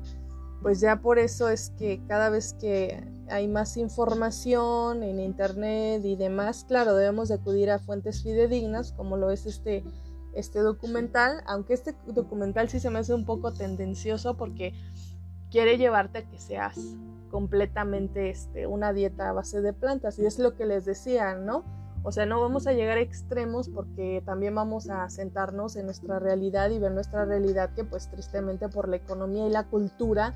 Pues 0.61 0.79
ya 0.79 1.01
por 1.01 1.19
eso 1.19 1.49
es 1.49 1.71
que 1.77 2.01
cada 2.07 2.29
vez 2.29 2.53
que 2.59 3.03
hay 3.29 3.47
más 3.47 3.77
información 3.77 5.03
en 5.03 5.19
internet 5.19 6.03
y 6.03 6.15
demás, 6.15 6.65
claro, 6.67 6.95
debemos 6.95 7.29
de 7.29 7.35
acudir 7.35 7.69
a 7.71 7.79
fuentes 7.79 8.23
fidedignas, 8.23 8.91
como 8.93 9.17
lo 9.17 9.31
es 9.31 9.45
este, 9.45 9.83
este 10.33 10.59
documental, 10.59 11.43
aunque 11.45 11.73
este 11.73 11.95
documental 12.07 12.69
sí 12.69 12.79
se 12.79 12.89
me 12.89 12.99
hace 12.99 13.13
un 13.13 13.25
poco 13.25 13.53
tendencioso 13.53 14.37
porque 14.37 14.73
quiere 15.51 15.77
llevarte 15.77 16.19
a 16.19 16.29
que 16.29 16.39
seas 16.39 16.77
completamente 17.29 18.29
este, 18.29 18.65
una 18.67 18.93
dieta 18.93 19.29
a 19.29 19.33
base 19.33 19.61
de 19.61 19.73
plantas, 19.73 20.17
y 20.19 20.25
es 20.25 20.39
lo 20.39 20.55
que 20.55 20.65
les 20.65 20.85
decía, 20.85 21.35
¿no? 21.35 21.63
O 22.07 22.11
sea, 22.11 22.27
no 22.27 22.39
vamos 22.39 22.67
a 22.67 22.73
llegar 22.73 22.99
a 22.99 23.01
extremos 23.01 23.67
porque 23.67 24.21
también 24.23 24.53
vamos 24.53 24.91
a 24.91 25.09
sentarnos 25.09 25.75
en 25.75 25.85
nuestra 25.85 26.19
realidad 26.19 26.69
y 26.69 26.77
ver 26.77 26.91
nuestra 26.91 27.25
realidad 27.25 27.71
que 27.73 27.83
pues 27.83 28.11
tristemente 28.11 28.69
por 28.69 28.87
la 28.87 28.97
economía 28.97 29.47
y 29.47 29.49
la 29.49 29.63
cultura 29.63 30.35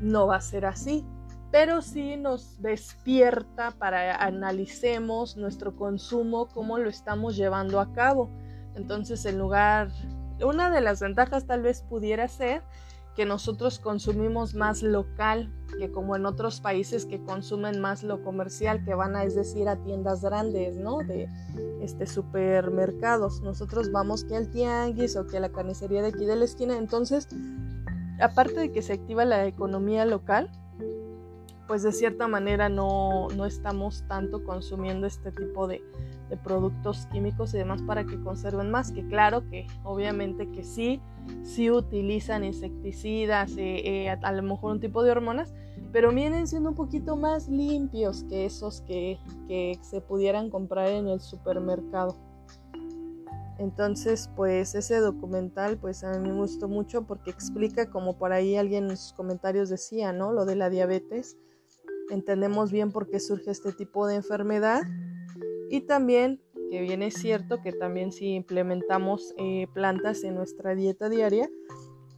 no 0.00 0.26
va 0.26 0.36
a 0.36 0.40
ser 0.40 0.66
así. 0.66 1.06
Pero 1.52 1.80
sí 1.80 2.16
nos 2.16 2.60
despierta 2.60 3.70
para 3.70 4.16
analicemos 4.16 5.36
nuestro 5.36 5.76
consumo, 5.76 6.48
cómo 6.48 6.76
lo 6.76 6.90
estamos 6.90 7.36
llevando 7.36 7.78
a 7.78 7.92
cabo. 7.92 8.28
Entonces, 8.74 9.24
en 9.26 9.38
lugar, 9.38 9.90
una 10.42 10.70
de 10.70 10.80
las 10.80 11.00
ventajas 11.00 11.46
tal 11.46 11.62
vez 11.62 11.82
pudiera 11.82 12.26
ser 12.26 12.62
que 13.16 13.24
nosotros 13.24 13.78
consumimos 13.78 14.54
más 14.54 14.82
local 14.82 15.50
que 15.78 15.90
como 15.90 16.16
en 16.16 16.26
otros 16.26 16.60
países 16.60 17.06
que 17.06 17.22
consumen 17.24 17.80
más 17.80 18.02
lo 18.02 18.22
comercial, 18.22 18.84
que 18.84 18.94
van 18.94 19.16
a, 19.16 19.24
es 19.24 19.34
decir, 19.34 19.68
a 19.68 19.76
tiendas 19.76 20.22
grandes, 20.22 20.76
¿no? 20.76 20.98
De 20.98 21.28
este 21.80 22.06
supermercados. 22.06 23.40
Nosotros 23.40 23.90
vamos 23.90 24.24
que 24.24 24.36
al 24.36 24.50
tianguis 24.50 25.16
o 25.16 25.26
que 25.26 25.38
a 25.38 25.40
la 25.40 25.48
carnicería 25.48 26.02
de 26.02 26.08
aquí 26.08 26.26
de 26.26 26.36
la 26.36 26.44
esquina. 26.44 26.76
Entonces, 26.76 27.28
aparte 28.20 28.60
de 28.60 28.72
que 28.72 28.82
se 28.82 28.92
activa 28.92 29.24
la 29.24 29.46
economía 29.46 30.04
local, 30.04 30.50
pues 31.66 31.82
de 31.82 31.92
cierta 31.92 32.28
manera 32.28 32.68
no, 32.68 33.28
no 33.34 33.46
estamos 33.46 34.04
tanto 34.08 34.44
consumiendo 34.44 35.06
este 35.06 35.32
tipo 35.32 35.66
de, 35.66 35.82
de 36.28 36.36
productos 36.36 37.06
químicos 37.12 37.54
y 37.54 37.58
demás 37.58 37.82
para 37.82 38.04
que 38.04 38.20
conserven 38.20 38.70
más, 38.70 38.90
que 38.92 39.06
claro 39.06 39.48
que 39.48 39.66
obviamente 39.84 40.50
que 40.50 40.64
sí, 40.64 41.00
sí 41.42 41.70
utilizan 41.70 42.44
insecticidas, 42.44 43.52
eh, 43.56 44.06
eh, 44.06 44.10
a, 44.10 44.32
lo 44.32 44.42
mejor 44.42 44.72
un 44.72 44.80
tipo 44.80 45.02
de 45.02 45.10
hormonas, 45.10 45.54
pero 45.92 46.12
vienen 46.12 46.46
siendo 46.46 46.70
un 46.70 46.74
poquito 46.74 47.16
más 47.16 47.48
limpios 47.48 48.24
que 48.24 48.44
esos 48.44 48.80
que, 48.82 49.18
que 49.46 49.78
se 49.82 50.00
pudieran 50.00 50.50
comprar 50.50 50.88
en 50.88 51.08
el 51.08 51.20
supermercado. 51.20 52.16
Entonces, 53.58 54.28
pues 54.36 54.74
ese 54.74 54.98
documental, 54.98 55.78
pues 55.78 56.04
a 56.04 56.18
mí 56.18 56.28
me 56.28 56.34
gustó 56.34 56.68
mucho 56.68 57.06
porque 57.06 57.30
explica, 57.30 57.88
como 57.88 58.18
por 58.18 58.32
ahí 58.32 58.56
alguien 58.56 58.90
en 58.90 58.96
sus 58.98 59.14
comentarios 59.14 59.70
decía, 59.70 60.12
¿no? 60.12 60.32
Lo 60.32 60.44
de 60.44 60.56
la 60.56 60.68
diabetes. 60.68 61.38
Entendemos 62.10 62.70
bien 62.70 62.92
por 62.92 63.08
qué 63.08 63.18
surge 63.18 63.50
este 63.50 63.72
tipo 63.72 64.06
de 64.06 64.16
enfermedad 64.16 64.82
y 65.70 65.82
también 65.82 66.40
que 66.70 66.80
bien 66.80 67.02
es 67.02 67.14
cierto 67.14 67.62
que 67.62 67.72
también 67.72 68.12
si 68.12 68.34
implementamos 68.34 69.34
eh, 69.38 69.66
plantas 69.72 70.24
en 70.24 70.34
nuestra 70.34 70.74
dieta 70.74 71.08
diaria, 71.08 71.48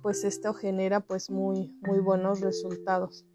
pues 0.02 0.24
esto 0.24 0.54
genera 0.54 1.00
pues 1.00 1.30
muy, 1.30 1.74
muy 1.82 2.00
buenos 2.00 2.40
resultados. 2.40 3.26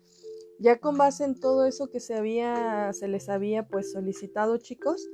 Ya 0.60 0.80
con 0.80 0.98
base 0.98 1.24
en 1.24 1.40
todo 1.40 1.66
eso 1.66 1.90
que 1.90 2.00
se, 2.00 2.16
había, 2.16 2.92
se 2.94 3.08
les 3.08 3.30
había 3.30 3.68
pues 3.68 3.92
solicitado 3.92 4.58
chicos, 4.58 5.08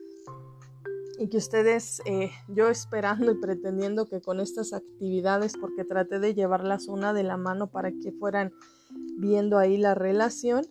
y 1.20 1.28
que 1.28 1.36
ustedes, 1.36 2.02
eh, 2.06 2.32
yo 2.48 2.70
esperando 2.70 3.34
y 3.34 3.36
pretendiendo 3.42 4.06
que 4.06 4.22
con 4.22 4.40
estas 4.40 4.72
actividades, 4.72 5.58
porque 5.60 5.84
traté 5.84 6.18
de 6.20 6.34
llevarlas 6.34 6.88
una 6.88 7.12
de 7.12 7.24
la 7.24 7.36
mano 7.36 7.68
para 7.68 7.92
que 7.92 8.14
fueran 8.14 8.54
viendo 9.18 9.58
ahí 9.58 9.76
la 9.76 9.96
relación, 9.96 10.66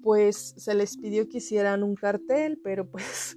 pues 0.00 0.54
se 0.56 0.74
les 0.76 0.96
pidió 0.96 1.28
que 1.28 1.38
hicieran 1.38 1.82
un 1.82 1.96
cartel, 1.96 2.60
pero 2.62 2.88
pues 2.88 3.36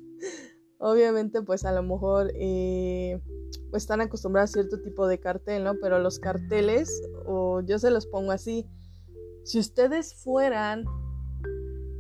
obviamente 0.79 1.41
pues 1.41 1.65
a 1.65 1.71
lo 1.71 1.83
mejor 1.83 2.31
eh, 2.35 3.19
pues 3.69 3.83
están 3.83 4.01
acostumbrados 4.01 4.51
a 4.51 4.53
cierto 4.53 4.81
tipo 4.81 5.07
de 5.07 5.19
cartel, 5.19 5.63
¿no? 5.63 5.75
Pero 5.81 5.99
los 5.99 6.19
carteles, 6.19 6.89
o 7.25 7.61
yo 7.61 7.79
se 7.79 7.91
los 7.91 8.07
pongo 8.07 8.31
así, 8.31 8.67
si 9.43 9.59
ustedes 9.59 10.13
fueran 10.13 10.85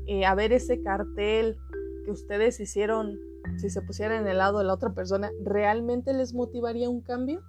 eh, 0.05 0.25
a 0.25 0.35
ver 0.35 0.53
ese 0.53 0.81
cartel 0.81 1.57
que 2.05 2.11
ustedes 2.11 2.59
hicieron, 2.59 3.19
si 3.57 3.69
se 3.69 3.81
pusieran 3.81 4.21
en 4.21 4.27
el 4.27 4.37
lado 4.37 4.59
de 4.59 4.65
la 4.65 4.73
otra 4.73 4.93
persona, 4.93 5.31
¿realmente 5.43 6.13
les 6.13 6.33
motivaría 6.33 6.89
un 6.89 7.01
cambio? 7.01 7.41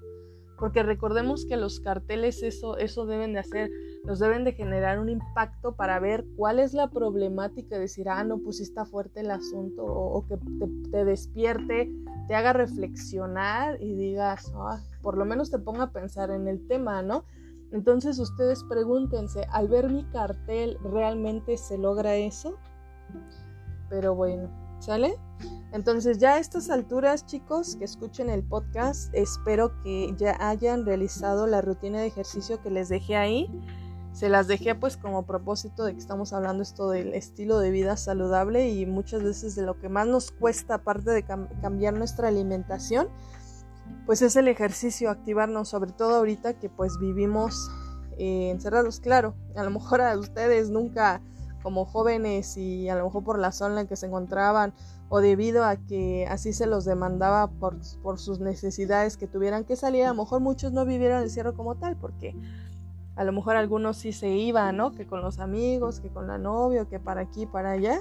Porque 0.58 0.82
recordemos 0.82 1.46
que 1.46 1.56
los 1.56 1.80
carteles 1.80 2.42
eso, 2.42 2.76
eso 2.78 3.06
deben 3.06 3.32
de 3.32 3.40
hacer, 3.40 3.70
nos 4.04 4.18
deben 4.18 4.44
de 4.44 4.52
generar 4.52 4.98
un 4.98 5.08
impacto 5.08 5.76
para 5.76 5.98
ver 6.00 6.24
cuál 6.36 6.58
es 6.58 6.72
la 6.72 6.88
problemática, 6.88 7.78
decir, 7.78 8.08
ah, 8.08 8.24
no, 8.24 8.38
pues 8.38 8.60
fuerte 8.90 9.20
el 9.20 9.30
asunto, 9.30 9.84
o, 9.84 10.26
que 10.26 10.38
te, 10.90 11.04
despierte, 11.04 11.92
te 12.26 12.34
haga 12.34 12.52
reflexionar 12.52 13.82
y 13.82 13.94
digas, 13.94 14.52
por 15.02 15.16
lo 15.16 15.24
menos 15.24 15.50
te 15.50 15.58
ponga 15.58 15.84
a 15.84 15.92
pensar 15.92 16.30
en 16.30 16.48
el 16.48 16.66
tema, 16.68 17.02
¿no? 17.02 17.24
Entonces 17.70 18.18
ustedes 18.18 18.64
pregúntense, 18.64 19.46
al 19.50 19.68
ver 19.68 19.90
mi 19.90 20.04
cartel, 20.04 20.78
¿realmente 20.82 21.56
se 21.58 21.76
logra 21.76 22.14
eso? 22.14 22.56
Pero 23.90 24.14
bueno, 24.14 24.48
¿sale? 24.78 25.16
Entonces 25.72 26.18
ya 26.18 26.34
a 26.34 26.38
estas 26.38 26.70
alturas, 26.70 27.26
chicos, 27.26 27.76
que 27.76 27.84
escuchen 27.84 28.30
el 28.30 28.42
podcast, 28.42 29.12
espero 29.14 29.82
que 29.82 30.14
ya 30.16 30.36
hayan 30.40 30.86
realizado 30.86 31.46
la 31.46 31.60
rutina 31.60 32.00
de 32.00 32.06
ejercicio 32.06 32.62
que 32.62 32.70
les 32.70 32.88
dejé 32.88 33.16
ahí. 33.16 33.50
Se 34.12 34.28
las 34.28 34.48
dejé 34.48 34.74
pues 34.74 34.96
como 34.96 35.24
propósito 35.24 35.84
de 35.84 35.92
que 35.92 36.00
estamos 36.00 36.32
hablando 36.32 36.62
esto 36.62 36.90
del 36.90 37.14
estilo 37.14 37.58
de 37.60 37.70
vida 37.70 37.96
saludable 37.96 38.68
y 38.70 38.84
muchas 38.84 39.22
veces 39.22 39.54
de 39.54 39.62
lo 39.62 39.78
que 39.78 39.88
más 39.88 40.06
nos 40.08 40.32
cuesta 40.32 40.74
aparte 40.74 41.10
de 41.10 41.22
cambiar 41.24 41.94
nuestra 41.94 42.28
alimentación, 42.28 43.08
pues 44.06 44.22
es 44.22 44.36
el 44.36 44.48
ejercicio, 44.48 45.10
activarnos, 45.10 45.68
sobre 45.68 45.92
todo 45.92 46.16
ahorita 46.16 46.54
que 46.54 46.68
pues 46.68 46.98
vivimos 46.98 47.70
eh, 48.18 48.50
encerrados. 48.50 49.00
Claro, 49.00 49.34
a 49.54 49.62
lo 49.62 49.70
mejor 49.70 50.00
a 50.00 50.18
ustedes 50.18 50.70
nunca 50.70 51.20
como 51.62 51.84
jóvenes 51.84 52.56
y 52.56 52.88
a 52.88 52.96
lo 52.96 53.04
mejor 53.04 53.24
por 53.24 53.38
la 53.38 53.52
zona 53.52 53.82
en 53.82 53.86
que 53.86 53.96
se 53.96 54.06
encontraban 54.06 54.72
o 55.08 55.20
debido 55.20 55.64
a 55.64 55.76
que 55.76 56.26
así 56.28 56.52
se 56.52 56.66
los 56.66 56.84
demandaba 56.84 57.48
por, 57.48 57.76
por, 58.02 58.18
sus 58.18 58.40
necesidades 58.40 59.16
que 59.16 59.26
tuvieran 59.26 59.64
que 59.64 59.76
salir, 59.76 60.04
a 60.04 60.08
lo 60.08 60.22
mejor 60.22 60.40
muchos 60.40 60.72
no 60.72 60.84
vivieron 60.84 61.22
el 61.22 61.30
cierre 61.30 61.54
como 61.54 61.76
tal, 61.76 61.96
porque 61.96 62.34
a 63.18 63.24
lo 63.24 63.32
mejor 63.32 63.56
algunos 63.56 63.98
sí 63.98 64.12
se 64.12 64.30
iban, 64.30 64.76
¿no? 64.76 64.92
Que 64.92 65.06
con 65.06 65.20
los 65.20 65.38
amigos, 65.38 66.00
que 66.00 66.08
con 66.08 66.26
la 66.26 66.38
novia, 66.38 66.86
que 66.86 66.98
para 66.98 67.20
aquí, 67.20 67.44
para 67.44 67.72
allá. 67.72 68.00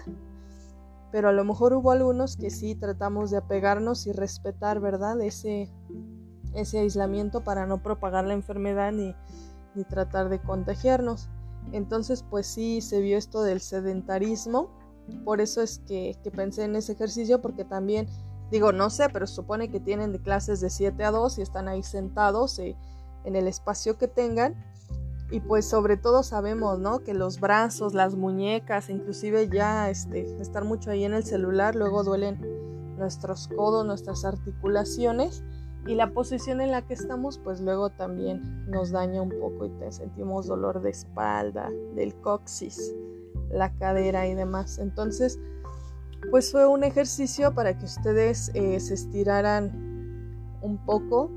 Pero 1.12 1.28
a 1.28 1.32
lo 1.34 1.44
mejor 1.44 1.74
hubo 1.74 1.92
algunos 1.92 2.38
que 2.38 2.50
sí 2.50 2.76
tratamos 2.76 3.32
de 3.32 3.38
apegarnos 3.38 4.08
y 4.08 4.14
respetar, 4.14 4.80
¿verdad? 4.80 5.20
Ese, 5.22 5.70
ese 6.54 6.80
aislamiento 6.80 7.44
para 7.44 7.66
no 7.66 7.84
propagar 7.84 8.26
la 8.26 8.34
enfermedad 8.34 8.92
ni, 8.92 9.14
ni 9.76 9.84
tratar 9.84 10.30
de 10.30 10.40
contagiarnos. 10.40 11.30
Entonces, 11.72 12.24
pues 12.30 12.48
sí 12.48 12.80
se 12.80 13.02
vio 13.02 13.18
esto 13.18 13.44
del 13.44 13.60
sedentarismo 13.60 14.70
por 15.24 15.42
eso 15.42 15.62
es 15.62 15.80
que, 15.80 16.18
pensé 16.36 16.64
en 16.64 16.76
ese 16.76 16.94
ejercicio, 16.94 17.42
porque 17.42 17.64
también, 17.64 18.08
digo, 18.52 18.72
no 18.72 18.90
sé, 18.90 19.10
pero 19.10 19.26
supone 19.28 19.70
que 19.70 19.80
tienen 19.80 20.18
clases 20.18 20.60
de 20.60 20.70
7 20.70 21.04
a 21.04 21.12
2 21.12 21.40
y 21.40 21.42
están 21.42 21.68
ahí 21.68 21.84
sentados 21.84 22.60
eh, 22.60 22.76
en 23.24 23.36
el 23.36 23.48
espacio 23.48 23.98
que 23.98 24.08
tengan. 24.08 24.56
Y 25.30 25.42
pues 25.42 25.68
sobre 25.68 25.98
todo 25.98 26.24
sabemos, 26.24 26.80
¿no? 26.80 27.00
Que 27.00 27.14
los 27.14 27.40
brazos, 27.40 27.94
las 27.94 28.16
muñecas, 28.16 28.90
inclusive 28.90 29.50
ya 29.50 29.90
este, 29.90 30.22
estar 30.42 30.64
mucho 30.64 30.92
ahí 30.92 31.04
en 31.04 31.14
el 31.14 31.24
celular, 31.24 31.76
luego 31.76 32.04
duelen 32.04 32.40
nuestros 32.98 33.50
codos, 33.50 33.86
nuestras 33.86 34.24
articulaciones 34.24 35.44
y 35.86 35.96
la 35.96 36.14
posición 36.14 36.62
en 36.62 36.72
la 36.72 36.82
que 36.82 36.94
estamos 36.94 37.38
pues 37.38 37.62
luego 37.62 37.90
también 37.90 38.70
nos 38.70 38.92
daña 38.92 39.22
un 39.22 39.30
poco 39.30 39.66
y 39.66 39.92
sentimos 39.92 40.48
dolor 40.48 40.82
de 40.82 40.90
espalda, 40.90 41.70
del 41.96 42.16
coxis 42.22 42.94
la 43.50 43.74
cadera 43.74 44.28
y 44.28 44.36
demás. 44.36 44.80
Entonces, 44.80 45.40
pues 46.30 46.52
fue 46.52 46.68
un 46.68 46.84
ejercicio 46.84 47.54
para 47.54 47.78
que 47.78 47.86
ustedes 47.86 48.52
eh, 48.54 48.80
se 48.80 48.94
estiraran 48.94 49.72
un 50.62 50.78
poco, 50.86 51.30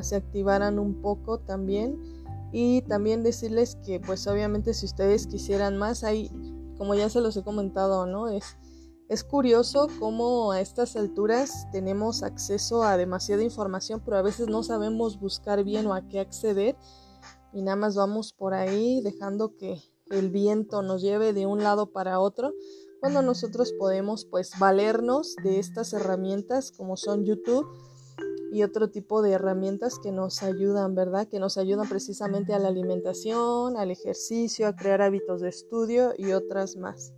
se 0.00 0.16
activaran 0.16 0.78
un 0.78 1.00
poco 1.00 1.38
también 1.38 1.98
y 2.56 2.82
también 2.82 3.24
decirles 3.24 3.76
que 3.84 3.98
pues 3.98 4.28
obviamente 4.28 4.74
si 4.74 4.86
ustedes 4.86 5.26
quisieran 5.26 5.76
más, 5.76 6.04
ahí 6.04 6.30
como 6.78 6.94
ya 6.94 7.10
se 7.10 7.20
los 7.20 7.36
he 7.36 7.42
comentado, 7.42 8.06
¿no? 8.06 8.28
Es, 8.28 8.44
es 9.08 9.24
curioso 9.24 9.88
cómo 9.98 10.52
a 10.52 10.60
estas 10.60 10.94
alturas 10.94 11.66
tenemos 11.72 12.22
acceso 12.22 12.84
a 12.84 12.96
demasiada 12.96 13.42
información, 13.42 14.00
pero 14.04 14.18
a 14.18 14.22
veces 14.22 14.46
no 14.46 14.62
sabemos 14.62 15.18
buscar 15.18 15.64
bien 15.64 15.88
o 15.88 15.94
a 15.94 16.06
qué 16.06 16.20
acceder 16.20 16.76
y 17.52 17.62
nada 17.62 17.74
más 17.74 17.96
vamos 17.96 18.32
por 18.32 18.54
ahí 18.54 19.00
dejando 19.02 19.56
que 19.56 19.82
el 20.10 20.30
viento 20.30 20.82
nos 20.82 21.02
lleve 21.02 21.32
de 21.32 21.46
un 21.46 21.64
lado 21.64 21.90
para 21.90 22.20
otro, 22.20 22.52
cuando 23.00 23.20
nosotros 23.20 23.72
podemos 23.76 24.26
pues 24.26 24.52
valernos 24.60 25.34
de 25.42 25.58
estas 25.58 25.92
herramientas 25.92 26.70
como 26.70 26.96
son 26.96 27.24
YouTube 27.24 27.66
y 28.52 28.62
otro 28.62 28.88
tipo 28.88 29.20
de 29.20 29.32
herramientas 29.32 29.98
que 29.98 30.12
nos 30.12 30.42
ayudan, 30.42 30.94
¿verdad? 30.94 31.26
Que 31.26 31.40
nos 31.40 31.58
ayudan 31.58 31.88
precisamente 31.88 32.54
a 32.54 32.60
la 32.60 32.68
alimentación, 32.68 33.76
al 33.76 33.90
ejercicio, 33.90 34.68
a 34.68 34.76
crear 34.76 35.02
hábitos 35.02 35.40
de 35.40 35.48
estudio 35.48 36.12
y 36.16 36.32
otras 36.32 36.76
más. 36.76 37.12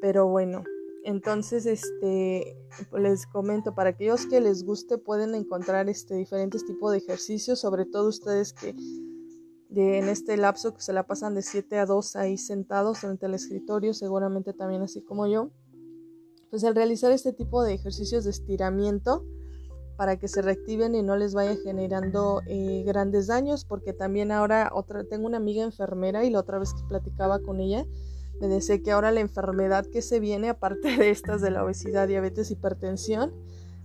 Pero 0.00 0.28
bueno, 0.28 0.62
entonces 1.04 1.66
este 1.66 2.56
les 2.96 3.26
comento 3.26 3.74
para 3.74 3.90
aquellos 3.90 4.26
que 4.26 4.40
les 4.40 4.64
guste 4.64 4.98
pueden 4.98 5.34
encontrar 5.34 5.88
este 5.88 6.14
diferentes 6.14 6.64
tipos 6.64 6.92
de 6.92 6.98
ejercicios, 6.98 7.58
sobre 7.58 7.84
todo 7.84 8.08
ustedes 8.08 8.52
que 8.52 8.74
en 9.74 10.08
este 10.08 10.36
lapso 10.36 10.74
que 10.74 10.82
se 10.82 10.92
la 10.92 11.06
pasan 11.06 11.34
de 11.34 11.42
7 11.42 11.78
a 11.78 11.86
2 11.86 12.14
ahí 12.16 12.38
sentados 12.38 12.98
frente 12.98 13.26
al 13.26 13.34
escritorio, 13.34 13.94
seguramente 13.94 14.52
también 14.52 14.82
así 14.82 15.02
como 15.02 15.26
yo, 15.26 15.50
pues 16.50 16.62
al 16.62 16.74
realizar 16.76 17.10
este 17.10 17.32
tipo 17.32 17.64
de 17.64 17.74
ejercicios 17.74 18.24
de 18.24 18.30
estiramiento 18.30 19.24
para 20.02 20.16
que 20.16 20.26
se 20.26 20.42
reactiven 20.42 20.96
y 20.96 21.02
no 21.04 21.14
les 21.14 21.32
vaya 21.32 21.54
generando 21.62 22.42
eh, 22.48 22.82
grandes 22.84 23.28
daños, 23.28 23.64
porque 23.64 23.92
también 23.92 24.32
ahora 24.32 24.72
otra, 24.74 25.04
tengo 25.04 25.26
una 25.26 25.36
amiga 25.36 25.62
enfermera 25.62 26.24
y 26.24 26.30
la 26.30 26.40
otra 26.40 26.58
vez 26.58 26.74
que 26.74 26.82
platicaba 26.88 27.38
con 27.38 27.60
ella, 27.60 27.86
me 28.40 28.48
decía 28.48 28.82
que 28.82 28.90
ahora 28.90 29.12
la 29.12 29.20
enfermedad 29.20 29.86
que 29.86 30.02
se 30.02 30.18
viene, 30.18 30.48
aparte 30.48 30.96
de 30.96 31.10
estas 31.10 31.40
de 31.40 31.52
la 31.52 31.62
obesidad, 31.62 32.08
diabetes, 32.08 32.50
hipertensión, 32.50 33.32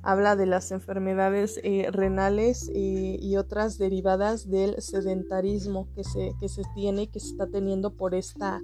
habla 0.01 0.35
de 0.35 0.47
las 0.47 0.71
enfermedades 0.71 1.59
eh, 1.61 1.89
renales 1.91 2.71
eh, 2.73 3.19
y 3.21 3.37
otras 3.37 3.77
derivadas 3.77 4.49
del 4.49 4.81
sedentarismo 4.81 5.87
que 5.93 6.03
se, 6.03 6.31
que 6.39 6.49
se 6.49 6.63
tiene 6.73 7.03
y 7.03 7.07
que 7.09 7.19
se 7.19 7.27
está 7.27 7.45
teniendo 7.45 7.93
por 7.93 8.15
esta 8.15 8.59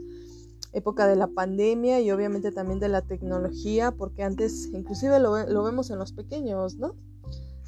época 0.71 1.05
de 1.05 1.17
la 1.17 1.27
pandemia 1.27 2.01
y 2.01 2.09
obviamente 2.09 2.51
también 2.51 2.79
de 2.79 2.89
la 2.89 3.03
tecnología, 3.03 3.91
porque 3.91 4.23
antes 4.23 4.71
inclusive 4.73 5.19
lo, 5.19 5.47
lo 5.47 5.63
vemos 5.63 5.91
en 5.91 5.99
los 5.99 6.13
pequeños, 6.13 6.77
¿no? 6.77 6.95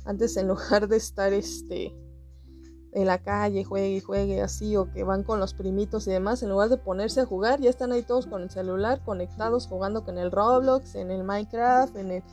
Antes 0.05 0.37
en 0.37 0.47
lugar 0.47 0.87
de 0.87 0.97
estar 0.97 1.33
este 1.33 1.93
en 2.91 3.07
la 3.07 3.17
calle, 3.17 3.65
juegue 3.65 3.89
y 3.89 3.99
juegue 3.99 4.41
así, 4.41 4.77
o 4.77 4.89
que 4.89 5.03
van 5.03 5.23
con 5.23 5.41
los 5.41 5.53
primitos 5.53 6.07
y 6.07 6.11
demás, 6.11 6.41
en 6.43 6.49
lugar 6.49 6.69
de 6.69 6.77
ponerse 6.77 7.19
a 7.19 7.25
jugar, 7.25 7.59
ya 7.59 7.69
están 7.69 7.91
ahí 7.91 8.03
todos 8.03 8.25
con 8.25 8.41
el 8.41 8.49
celular, 8.49 9.03
conectados, 9.03 9.67
jugando 9.67 10.05
con 10.05 10.17
el 10.17 10.31
Roblox, 10.31 10.95
en 10.95 11.11
el 11.11 11.25
Minecraft, 11.25 11.97
en 11.97 12.11
el 12.11 12.23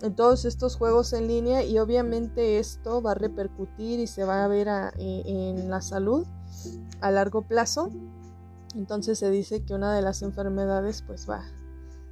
en 0.00 0.14
todos 0.14 0.44
estos 0.44 0.76
juegos 0.76 1.12
en 1.12 1.28
línea 1.28 1.64
y 1.64 1.78
obviamente 1.78 2.58
esto 2.58 3.02
va 3.02 3.12
a 3.12 3.14
repercutir 3.14 4.00
y 4.00 4.06
se 4.06 4.24
va 4.24 4.44
a 4.44 4.48
ver 4.48 4.68
e, 4.68 5.22
en 5.26 5.68
la 5.70 5.82
salud 5.82 6.26
a 7.00 7.10
largo 7.10 7.42
plazo. 7.42 7.90
Entonces 8.74 9.18
se 9.18 9.30
dice 9.30 9.64
que 9.64 9.74
una 9.74 9.94
de 9.94 10.02
las 10.02 10.22
enfermedades 10.22 11.02
pues 11.02 11.28
va 11.28 11.44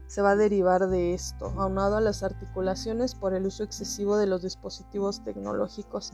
se 0.07 0.23
va 0.23 0.33
a 0.33 0.37
derivar 0.37 0.89
de 0.89 1.15
esto, 1.15 1.47
aunado 1.57 1.97
a 1.97 2.01
las 2.01 2.23
articulaciones 2.23 3.15
por 3.15 3.35
el 3.35 3.47
uso 3.47 3.65
excesivo 3.65 4.17
de 4.17 4.27
los 4.27 4.43
dispositivos 4.43 5.25
tecnológicos. 5.25 6.13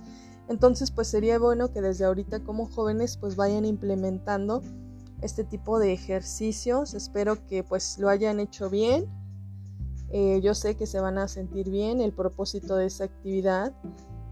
Entonces 0.49 0.91
pues 0.91 1.09
sería 1.09 1.39
bueno 1.39 1.73
que 1.73 1.81
desde 1.81 2.05
ahorita 2.05 2.41
como 2.41 2.67
jóvenes 2.67 3.17
pues 3.17 3.37
vayan 3.37 3.65
implementando 3.65 4.63
este 5.21 5.45
tipo 5.45 5.79
de 5.79 5.93
ejercicios. 5.93 6.95
Espero 6.95 7.47
que 7.47 7.63
pues 7.63 7.99
lo 7.99 8.09
hayan 8.09 8.41
hecho 8.41 8.71
bien 8.71 9.09
eh, 10.15 10.43
yo 10.43 10.55
sé 10.55 10.77
que 10.77 10.87
se 10.87 11.01
van 11.01 11.17
a 11.17 11.27
sentir 11.27 11.71
bien. 11.71 12.01
El 12.01 12.13
propósito 12.13 12.77
de 12.77 12.87
esa 12.87 13.05
actividad, 13.05 13.73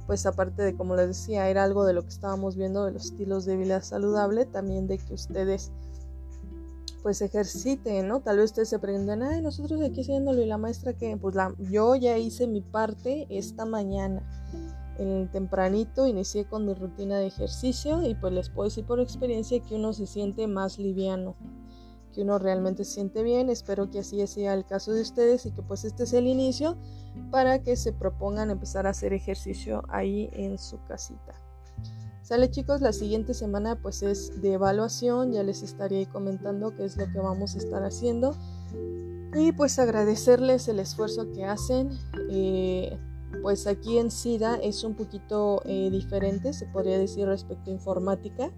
pues 0.07 0.27
aparte 0.27 0.63
de, 0.63 0.77
como 0.77 0.95
les 0.95 1.09
decía, 1.09 1.49
era 1.49 1.65
algo 1.65 1.85
de 1.85 1.95
lo 1.95 2.03
que 2.03 2.11
estábamos 2.11 2.55
viendo 2.55 2.85
de 2.85 2.93
los 2.93 3.07
estilos 3.07 3.47
de 3.47 3.57
vida 3.57 3.81
saludable, 3.81 4.45
también 4.45 4.87
de 4.87 4.99
que 4.99 5.15
ustedes 5.15 5.73
pues 7.03 7.23
ejerciten, 7.23 8.09
¿no? 8.09 8.21
Tal 8.21 8.37
vez 8.37 8.47
ustedes 8.47 8.69
se 8.69 8.79
pregunten, 8.79 9.23
ay, 9.23 9.43
nosotros 9.43 9.81
aquí 9.83 10.03
haciéndolo 10.03 10.41
y 10.41 10.47
la 10.47 10.59
maestra 10.59 10.93
que, 10.93 11.17
pues 11.17 11.35
la, 11.35 11.55
yo 11.59 11.97
ya 11.97 12.19
hice 12.19 12.47
mi 12.47 12.61
parte 12.61 13.27
esta 13.31 13.65
mañana. 13.65 14.23
En 14.99 15.31
tempranito 15.31 16.07
inicié 16.07 16.45
con 16.45 16.67
mi 16.67 16.75
rutina 16.75 17.19
de 17.19 17.27
ejercicio 17.27 18.07
y 18.07 18.15
pues 18.15 18.33
les 18.33 18.51
puedo 18.51 18.69
decir 18.69 18.85
por 18.85 19.01
experiencia 19.01 19.61
que 19.61 19.77
uno 19.77 19.93
se 19.93 20.07
siente 20.07 20.47
más 20.47 20.79
liviano 20.79 21.37
que 22.13 22.23
uno 22.23 22.39
realmente 22.39 22.85
se 22.85 22.95
siente 22.95 23.23
bien. 23.23 23.51
Espero 23.51 23.91
que 23.91 24.01
así 24.01 24.27
sea 24.27 24.55
el 24.55 24.65
caso 24.65 24.93
de 24.93 25.03
ustedes 25.03 25.47
y 25.47 25.53
que 25.53 25.63
pues 25.63 25.85
este 25.85 26.05
es 26.05 26.13
el 26.13 26.27
inicio 26.27 26.77
para 27.31 27.63
que 27.63 27.77
se 27.77 27.93
propongan 27.93 28.51
empezar 28.51 28.87
a 28.87 28.91
hacer 28.91 29.13
ejercicio 29.13 29.83
ahí 29.89 30.29
en 30.33 30.59
su 30.59 30.83
casita. 30.85 31.35
Sale 32.31 32.49
chicos, 32.49 32.81
la 32.81 32.93
siguiente 32.93 33.35
semana 33.35 33.75
pues 33.75 34.05
es 34.05 34.41
de 34.41 34.53
evaluación, 34.53 35.33
ya 35.33 35.43
les 35.43 35.65
estaré 35.65 36.07
comentando 36.07 36.77
qué 36.77 36.85
es 36.85 36.97
lo 36.97 37.11
que 37.11 37.19
vamos 37.19 37.57
a 37.57 37.59
estar 37.59 37.83
haciendo 37.83 38.37
y 39.35 39.51
pues 39.51 39.81
agradecerles 39.81 40.69
el 40.69 40.79
esfuerzo 40.79 41.33
que 41.33 41.45
hacen. 41.45 41.91
Eh, 42.31 42.97
pues 43.43 43.67
aquí 43.67 43.99
en 43.99 44.13
SIDA 44.13 44.55
es 44.63 44.85
un 44.85 44.95
poquito 44.95 45.61
eh, 45.65 45.91
diferente, 45.91 46.53
se 46.53 46.67
podría 46.67 47.01
decir 47.01 47.27
respecto 47.27 47.69
a 47.69 47.75
informática 47.75 48.53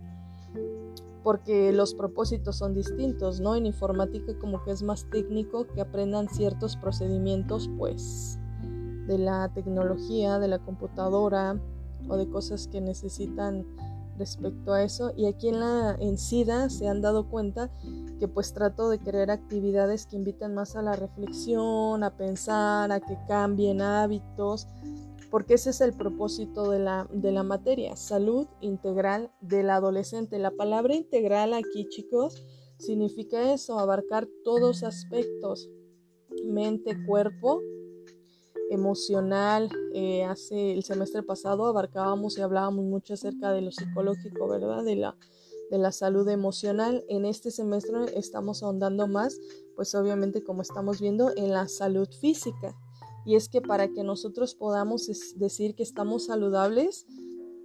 porque 1.23 1.73
los 1.73 1.95
propósitos 1.95 2.59
son 2.59 2.75
distintos, 2.75 3.41
¿no? 3.41 3.57
En 3.57 3.65
informática 3.65 4.39
como 4.39 4.63
que 4.65 4.73
es 4.73 4.83
más 4.83 5.09
técnico 5.09 5.67
que 5.67 5.81
aprendan 5.81 6.29
ciertos 6.29 6.77
procedimientos, 6.77 7.71
pues, 7.79 8.39
de 9.07 9.17
la 9.17 9.51
tecnología, 9.55 10.39
de 10.39 10.49
la 10.49 10.59
computadora 10.59 11.59
o 12.09 12.17
de 12.17 12.29
cosas 12.29 12.69
que 12.69 12.81
necesitan 12.81 13.67
respecto 14.19 14.73
a 14.73 14.83
eso. 14.83 15.13
Y 15.17 15.27
aquí 15.27 15.49
en 15.49 15.61
la 15.61 15.97
en 15.99 16.19
SIDA 16.19 16.71
se 16.71 16.89
han 16.89 17.01
dado 17.01 17.29
cuenta 17.29 17.71
que 18.19 18.29
pues 18.29 18.53
trato 18.53 18.89
de 18.89 18.99
crear 18.99 19.31
actividades 19.31 20.07
que 20.07 20.17
inviten 20.17 20.55
más 20.55 20.77
a 20.77 20.83
la 20.83 20.95
reflexión, 20.95 22.05
a 22.05 22.17
pensar, 22.17 22.93
a 22.93 23.01
que 23.01 23.19
cambien 23.27 23.81
hábitos, 23.81 24.69
porque 25.31 25.55
ese 25.55 25.71
es 25.71 25.81
el 25.81 25.95
propósito 25.95 26.71
de 26.71 26.79
la, 26.79 27.09
de 27.11 27.33
la 27.33 27.43
materia, 27.43 27.97
salud 27.97 28.47
integral 28.61 29.33
del 29.41 29.71
adolescente. 29.71 30.39
La 30.39 30.51
palabra 30.51 30.95
integral 30.95 31.55
aquí, 31.55 31.89
chicos, 31.89 32.45
significa 32.79 33.53
eso, 33.53 33.79
abarcar 33.79 34.29
todos 34.45 34.83
aspectos, 34.83 35.71
mente, 36.45 36.97
cuerpo, 37.07 37.61
emocional. 38.73 39.71
Eh, 39.93 40.25
hace 40.25 40.73
el 40.73 40.83
semestre 40.83 41.23
pasado 41.23 41.67
abarcábamos 41.67 42.39
y 42.39 42.41
hablábamos 42.41 42.85
mucho 42.85 43.15
acerca 43.15 43.53
de 43.53 43.63
lo 43.63 43.71
psicológico, 43.71 44.49
¿verdad? 44.49 44.85
De 44.85 44.97
la, 44.97 45.17
de 45.71 45.79
la 45.79 45.93
salud 45.93 46.29
emocional. 46.29 47.05
En 47.09 47.25
este 47.25 47.51
semestre 47.51 47.99
estamos 48.17 48.63
ahondando 48.63 49.07
más, 49.07 49.39
pues 49.77 49.95
obviamente 49.95 50.43
como 50.43 50.63
estamos 50.63 51.01
viendo, 51.01 51.31
en 51.37 51.51
la 51.51 51.69
salud 51.69 52.09
física. 52.21 52.75
Y 53.25 53.37
es 53.37 53.49
que 53.49 53.61
para 53.61 53.89
que 53.89 54.03
nosotros 54.03 54.55
podamos 54.55 55.07
decir 55.37 55.75
que 55.75 55.83
estamos 55.83 56.27
saludables, 56.27 57.07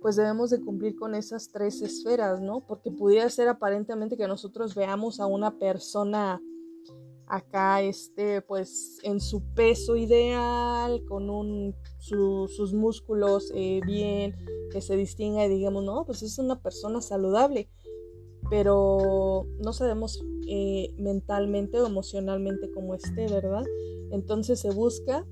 pues 0.02 0.16
debemos 0.16 0.52
de 0.52 0.62
cumplir 0.62 0.96
con 0.96 1.16
esas 1.16 1.50
tres 1.50 1.82
esferas, 1.82 2.40
¿no? 2.40 2.62
Porque 2.62 2.92
pudiera 2.92 3.30
ser 3.30 3.48
aparentemente 3.48 4.18
que 4.18 4.28
nosotros 4.28 4.76
veamos 4.76 5.20
a 5.20 5.26
una 5.26 5.58
persona 5.58 6.40
acá, 7.28 7.82
este, 7.82 8.42
pues 8.42 9.00
en 9.04 9.20
su 9.20 9.44
peso 9.54 9.96
ideal, 9.96 11.04
con 11.06 11.30
un, 11.30 11.76
sus 12.00 12.74
músculos 12.74 13.52
eh, 13.54 13.82
bien, 13.86 14.36
que 14.72 14.82
se 14.82 14.96
distinga 14.96 15.46
y 15.46 15.50
digamos, 15.50 15.84
no, 15.84 16.06
pues 16.06 16.24
es 16.24 16.40
una 16.40 16.62
persona 16.62 17.02
saludable, 17.02 17.70
pero 18.50 19.46
no 19.60 19.74
sabemos 19.74 20.24
eh, 20.48 20.94
mentalmente 20.98 21.80
o 21.82 21.88
emocionalmente 21.88 22.72
cómo 22.72 22.96
esté, 22.96 23.28
¿verdad? 23.28 23.66
Entonces 24.12 24.60
se 24.60 24.72
busca 24.72 25.26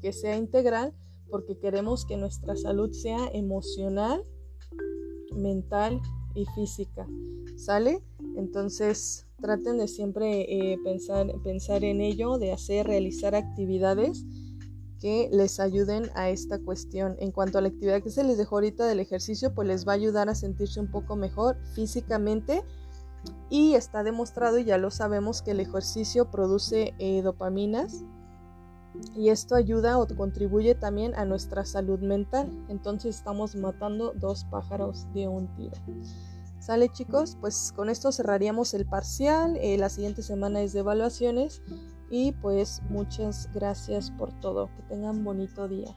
que 0.00 0.12
sea 0.12 0.36
integral 0.36 0.94
porque 1.30 1.58
queremos 1.58 2.04
que 2.04 2.16
nuestra 2.16 2.56
salud 2.56 2.90
sea 2.92 3.28
emocional, 3.32 4.22
mental 5.34 6.00
y 6.34 6.44
física. 6.54 7.06
¿Sale? 7.56 8.02
Entonces 8.36 9.26
traten 9.40 9.78
de 9.78 9.88
siempre 9.88 10.72
eh, 10.72 10.78
pensar, 10.84 11.84
en 11.84 12.00
ello, 12.00 12.38
de 12.38 12.52
hacer, 12.52 12.86
realizar 12.86 13.34
actividades 13.34 14.24
que 15.00 15.28
les 15.32 15.60
ayuden 15.60 16.10
a 16.14 16.30
esta 16.30 16.58
cuestión. 16.58 17.16
En 17.18 17.32
cuanto 17.32 17.58
a 17.58 17.60
la 17.60 17.68
actividad 17.68 18.02
que 18.02 18.10
se 18.10 18.24
les 18.24 18.38
dejó 18.38 18.56
ahorita 18.56 18.86
del 18.86 19.00
ejercicio, 19.00 19.54
pues 19.54 19.66
les 19.68 19.86
va 19.86 19.92
a 19.92 19.96
ayudar 19.96 20.28
a 20.28 20.34
sentirse 20.34 20.80
un 20.80 20.90
poco 20.90 21.16
mejor 21.16 21.56
físicamente 21.74 22.62
y 23.50 23.74
está 23.74 24.02
demostrado 24.02 24.58
y 24.58 24.64
ya 24.64 24.78
lo 24.78 24.90
sabemos 24.90 25.42
que 25.42 25.50
el 25.50 25.60
ejercicio 25.60 26.30
produce 26.30 26.94
eh, 26.98 27.22
dopaminas 27.22 28.04
y 29.14 29.28
esto 29.28 29.54
ayuda 29.54 29.98
o 29.98 30.06
contribuye 30.06 30.74
también 30.74 31.14
a 31.14 31.24
nuestra 31.24 31.64
salud 31.64 32.00
mental. 32.00 32.50
Entonces 32.68 33.16
estamos 33.16 33.54
matando 33.56 34.12
dos 34.14 34.44
pájaros 34.44 35.06
de 35.12 35.28
un 35.28 35.54
tiro. 35.56 35.76
Sale 36.66 36.88
chicos, 36.88 37.38
pues 37.40 37.72
con 37.76 37.88
esto 37.88 38.10
cerraríamos 38.10 38.74
el 38.74 38.86
parcial. 38.86 39.56
Eh, 39.60 39.78
la 39.78 39.88
siguiente 39.88 40.20
semana 40.20 40.62
es 40.62 40.72
de 40.72 40.80
evaluaciones 40.80 41.62
y 42.10 42.32
pues 42.32 42.82
muchas 42.90 43.48
gracias 43.54 44.10
por 44.10 44.32
todo. 44.40 44.68
Que 44.74 44.82
tengan 44.88 45.22
bonito 45.22 45.68
día. 45.68 45.94